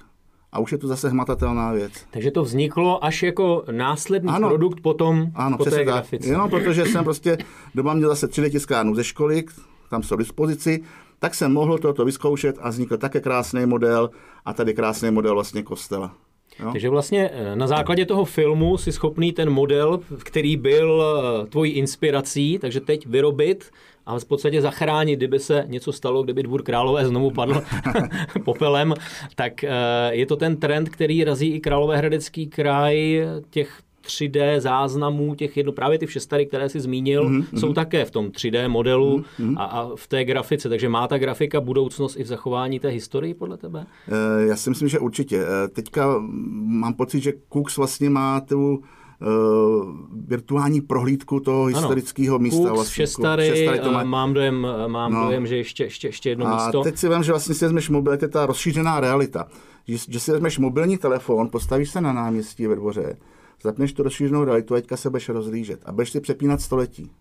a 0.54 0.60
už 0.60 0.72
je 0.72 0.78
to 0.78 0.88
zase 0.88 1.10
hmatatelná 1.10 1.72
věc. 1.72 1.94
Takže 2.12 2.32
to 2.32 2.44
vzniklo 2.44 3.06
až 3.06 3.24
jako 3.24 3.64
následný 3.72 4.30
ano, 4.30 4.50
produkt 4.50 4.82
potom 4.82 5.28
ano, 5.36 5.58
po 5.58 5.66
té 5.66 5.84
grafice. 5.84 6.30
Jenom 6.30 6.50
protože 6.50 6.86
jsem 6.86 7.04
prostě 7.04 7.38
doma 7.76 7.94
měl 7.94 8.10
zase 8.10 8.28
3D 8.28 8.50
tiskárnu 8.50 8.96
ze 8.96 9.04
školy, 9.04 9.44
tam 9.90 10.04
jsou 10.04 10.16
dispozici, 10.16 10.84
tak 11.20 11.36
jsem 11.36 11.54
mohl 11.54 11.78
toto 11.78 12.06
vyzkoušet 12.06 12.58
a 12.62 12.70
vznikl 12.70 12.98
také 12.98 13.20
krásný 13.20 13.66
model 13.66 14.10
a 14.46 14.54
tady 14.54 14.74
krásný 14.74 15.12
model 15.12 15.34
vlastně 15.34 15.64
kostela. 15.64 16.16
Jo? 16.60 16.72
Takže 16.72 16.90
vlastně 16.90 17.30
eh, 17.34 17.56
na 17.56 17.68
základě 17.68 18.06
toho 18.06 18.26
filmu 18.26 18.78
si 18.78 18.92
schopný 18.92 19.32
ten 19.32 19.50
model, 19.50 20.00
který 20.24 20.58
byl 20.58 21.04
eh, 21.04 21.48
tvojí 21.48 21.72
inspirací, 21.72 22.60
takže 22.60 22.80
teď 22.80 23.08
vyrobit 23.08 23.72
a 24.06 24.20
v 24.20 24.26
podstatě 24.26 24.62
zachránit, 24.62 25.16
kdyby 25.16 25.40
se 25.40 25.64
něco 25.68 25.92
stalo, 25.92 26.24
kdyby 26.24 26.44
dvůr 26.44 26.64
králové 26.64 27.06
znovu 27.06 27.32
padl 27.32 27.62
popelem, 28.46 28.94
tak 29.36 29.64
eh, 29.64 29.70
je 30.12 30.26
to 30.26 30.36
ten 30.36 30.58
trend, 30.58 30.90
který 30.90 31.24
razí 31.24 31.48
i 31.48 31.60
Královéhradecký 31.60 32.48
kraj 32.48 33.28
těch 33.50 33.82
3D 34.08 34.60
záznamů, 34.60 35.36
těch 35.36 35.58
jedno, 35.58 35.72
právě 35.72 36.00
ty 36.00 36.06
všestary, 36.06 36.46
které 36.46 36.70
si 36.70 36.80
zmínil, 36.80 37.30
mm-hmm. 37.30 37.60
jsou 37.60 37.74
také 37.74 38.06
v 38.06 38.12
tom 38.12 38.28
3D 38.28 38.70
modelu 38.70 39.24
mm-hmm. 39.40 39.56
a, 39.58 39.64
a 39.64 39.96
v 39.96 40.08
té 40.08 40.26
grafice. 40.26 40.70
Takže 40.70 40.90
má 40.90 41.08
ta 41.08 41.18
grafika 41.18 41.62
budoucnost 41.62 42.16
i 42.20 42.24
v 42.24 42.28
zachování 42.28 42.80
té 42.80 42.88
historii 42.88 43.34
podle 43.34 43.58
tebe? 43.58 43.86
Eh, 44.08 44.46
já 44.48 44.56
si 44.56 44.70
myslím, 44.70 44.88
že 44.88 45.00
určitě. 45.00 45.44
Eh, 45.44 45.68
teďka 45.68 46.20
mám 46.66 46.94
pocit, 46.94 47.20
že 47.20 47.34
Cooks 47.54 47.78
vlastně 47.78 48.10
má 48.10 48.42
tu 48.42 48.76
uh, 49.24 49.92
virtuální 50.28 50.82
prohlídku 50.82 51.40
toho 51.40 51.66
historického 51.66 52.40
místa. 52.40 52.58
Cooks, 52.58 52.76
vlastně, 52.76 53.08
Šestary, 53.08 53.48
Šestary 53.48 53.80
to 53.80 53.92
má... 53.92 54.04
mám, 54.04 54.34
dojem, 54.34 54.68
mám 54.88 55.14
no. 55.14 55.26
dojem, 55.26 55.48
že 55.48 55.58
ještě, 55.58 55.84
ještě, 55.84 56.08
ještě 56.08 56.30
jedno 56.30 56.46
a 56.48 56.56
místo. 56.56 56.82
A 56.82 56.84
teď 56.84 56.98
si 56.98 57.10
vím, 57.10 57.24
že 57.24 57.32
vlastně 57.32 57.56
si 57.56 57.66
vezmeš 57.66 57.90
mobil, 57.90 58.18
to 58.18 58.26
je 58.26 58.30
ta 58.30 58.46
rozšířená 58.46 59.00
realita. 59.00 59.48
Že, 59.88 59.98
že 60.10 60.20
si 60.20 60.32
vezmeš 60.32 60.60
mobilní 60.60 60.98
telefon, 60.98 61.50
postavíš 61.50 61.90
se 61.90 62.02
na 62.02 62.14
náměstí 62.14 62.68
ve 62.68 62.76
dvoře, 62.76 63.18
zapneš 63.64 63.94
tu 63.94 64.04
rozšířenou 64.04 64.44
realitu 64.44 64.76
a 64.76 64.78
teďka 64.78 64.98
se 64.98 65.10
budeš 65.10 65.30
rozlížet 65.30 65.82
a 65.86 65.92
budeš 65.92 66.12
si 66.12 66.20
přepínat 66.20 66.62
století. 66.62 67.12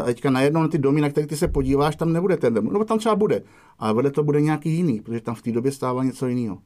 A 0.00 0.02
teďka 0.02 0.30
najednou 0.30 0.62
na 0.62 0.68
ty 0.68 0.78
domy, 0.78 1.00
na 1.00 1.10
které 1.10 1.26
ty 1.26 1.36
se 1.36 1.48
podíváš, 1.48 1.96
tam 1.96 2.12
nebude 2.12 2.36
ten 2.36 2.54
dom. 2.54 2.64
No 2.64 2.84
tam 2.84 2.98
třeba 2.98 3.16
bude, 3.16 3.42
ale 3.78 3.94
vedle 3.94 4.10
to 4.10 4.22
bude 4.22 4.40
nějaký 4.40 4.70
jiný, 4.70 5.00
protože 5.00 5.20
tam 5.20 5.34
v 5.34 5.42
té 5.42 5.52
době 5.52 5.72
stává 5.72 6.04
něco 6.04 6.26
jiného. 6.26 6.58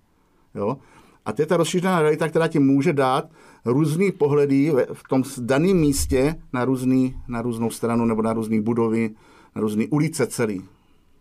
Jo? 0.55 0.77
A 1.25 1.33
to 1.33 1.43
je 1.43 1.47
ta 1.47 1.57
rozšířená 1.57 2.03
realita, 2.03 2.29
která 2.29 2.49
ti 2.49 2.59
může 2.59 2.93
dát 2.93 3.31
různý 3.65 4.13
pohledy 4.13 4.73
v 4.93 5.03
tom 5.09 5.23
daném 5.39 5.77
místě 5.77 6.35
na, 6.53 6.65
různý, 6.65 7.15
na 7.29 7.43
různou 7.43 7.71
stranu 7.71 8.05
nebo 8.05 8.23
na 8.23 8.33
různé 8.33 8.61
budovy, 8.61 9.11
na 9.57 9.63
různé 9.63 9.85
ulice 9.91 10.27
celý. 10.27 10.63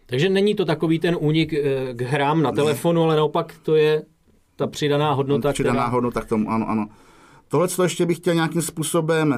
Takže 0.05 0.29
není 0.29 0.55
to 0.55 0.65
takový 0.65 0.99
ten 0.99 1.17
únik 1.19 1.53
eh, 1.53 1.93
k 1.93 2.01
hrám 2.01 2.41
na 2.41 2.51
telefonu, 2.51 3.03
ale 3.03 3.15
naopak 3.15 3.55
to 3.63 3.75
je 3.75 4.03
ta 4.55 4.67
přidaná 4.67 5.13
hodnota. 5.13 5.53
Přidaná 5.53 5.75
která... 5.75 5.87
hodnota 5.87 6.21
k 6.21 6.25
tomu, 6.25 6.49
ano, 6.49 6.69
ano. 6.69 6.87
Tohle 7.47 7.67
to 7.67 7.83
ještě 7.83 8.05
bych 8.05 8.17
chtěl 8.17 8.35
nějakým 8.35 8.61
způsobem 8.61 9.31
uh, 9.31 9.37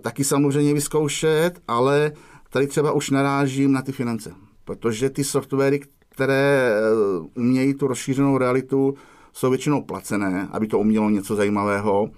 taky 0.00 0.24
samozřejmě 0.24 0.74
vyzkoušet, 0.74 1.52
ale 1.68 2.12
tady 2.50 2.66
třeba 2.66 2.92
už 2.92 3.10
narážím 3.10 3.72
na 3.72 3.82
ty 3.82 3.92
finance, 3.92 4.32
protože 4.64 5.10
ty 5.10 5.24
softwary, 5.24 5.80
které 6.08 6.76
uh, 7.18 7.26
umějí 7.34 7.74
tu 7.74 7.86
rozšířenou 7.86 8.38
realitu, 8.38 8.94
jsou 9.32 9.50
většinou 9.50 9.82
placené, 9.82 10.48
aby 10.52 10.66
to 10.66 10.78
umělo 10.78 11.10
něco 11.10 11.36
zajímavého. 11.36 12.10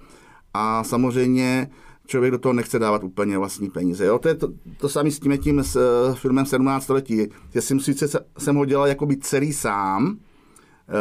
A 0.54 0.84
samozřejmě 0.84 1.70
člověk 2.06 2.32
do 2.32 2.38
toho 2.38 2.52
nechce 2.52 2.78
dávat 2.78 3.04
úplně 3.04 3.38
vlastní 3.38 3.70
peníze. 3.70 4.04
Jo? 4.04 4.18
To 4.18 4.28
je 4.28 4.34
to, 4.34 4.48
to 4.78 4.88
samé 4.88 5.10
s 5.10 5.18
tím, 5.18 5.38
tím 5.38 5.64
s 5.64 5.76
uh, 5.76 6.14
filmem 6.14 6.46
17 6.46 6.84
století. 6.84 7.28
Já 7.54 7.60
jsem 7.60 7.80
sice 7.80 8.24
jsem 8.38 8.56
ho 8.56 8.64
dělal 8.64 8.86
jakoby 8.86 9.16
celý 9.16 9.52
sám, 9.52 10.18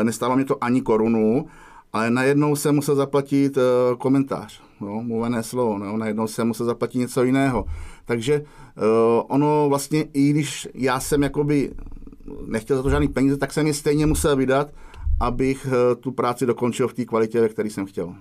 nestálo 0.03 0.35
mě 0.35 0.45
to 0.45 0.63
ani 0.63 0.81
korunu, 0.81 1.47
ale 1.93 2.09
najednou 2.11 2.55
jsem 2.55 2.75
musel 2.75 2.95
zaplatit 2.95 3.57
uh, 3.57 3.63
komentář, 3.97 4.61
no, 4.81 5.01
mluvené 5.01 5.43
slovo, 5.43 5.77
no, 5.77 5.97
najednou 5.97 6.27
jsem 6.27 6.47
musel 6.47 6.65
zaplatit 6.65 6.97
něco 6.97 7.23
jiného. 7.23 7.65
Takže 8.05 8.39
uh, 8.41 8.83
ono 9.27 9.65
vlastně, 9.69 10.05
i 10.13 10.29
když 10.29 10.67
já 10.73 10.99
jsem 10.99 11.23
jakoby 11.23 11.71
nechtěl 12.47 12.77
za 12.77 12.83
to 12.83 12.89
žádný 12.89 13.07
peníze, 13.07 13.37
tak 13.37 13.53
jsem 13.53 13.67
je 13.67 13.73
stejně 13.73 14.05
musel 14.05 14.35
vydat, 14.35 14.73
abych 15.19 15.67
uh, 15.67 16.01
tu 16.01 16.11
práci 16.11 16.45
dokončil 16.45 16.87
v 16.87 16.93
té 16.93 17.05
kvalitě, 17.05 17.41
ve 17.41 17.49
které 17.49 17.69
jsem 17.69 17.85
chtěl. 17.85 18.15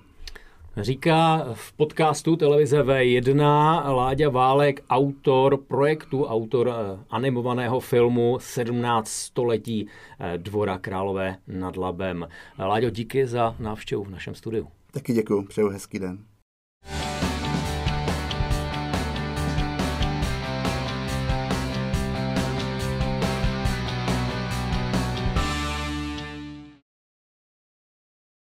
Říká 0.80 1.46
v 1.54 1.72
podcastu 1.72 2.36
televize 2.36 2.82
V1 2.82 3.40
Láďa 3.94 4.28
Válek, 4.28 4.80
autor 4.90 5.56
projektu, 5.56 6.24
autor 6.24 6.68
eh, 6.68 6.98
animovaného 7.10 7.80
filmu 7.80 8.38
17 8.40 9.08
století 9.08 9.86
eh, 10.20 10.38
Dvora 10.38 10.78
Králové 10.78 11.36
nad 11.46 11.76
Labem. 11.76 12.28
Láďo, 12.58 12.90
díky 12.90 13.26
za 13.26 13.56
návštěvu 13.58 14.04
v 14.04 14.10
našem 14.10 14.34
studiu. 14.34 14.68
Taky 14.90 15.12
děkuji, 15.12 15.42
přeju 15.42 15.68
hezký 15.68 15.98
den. 15.98 16.18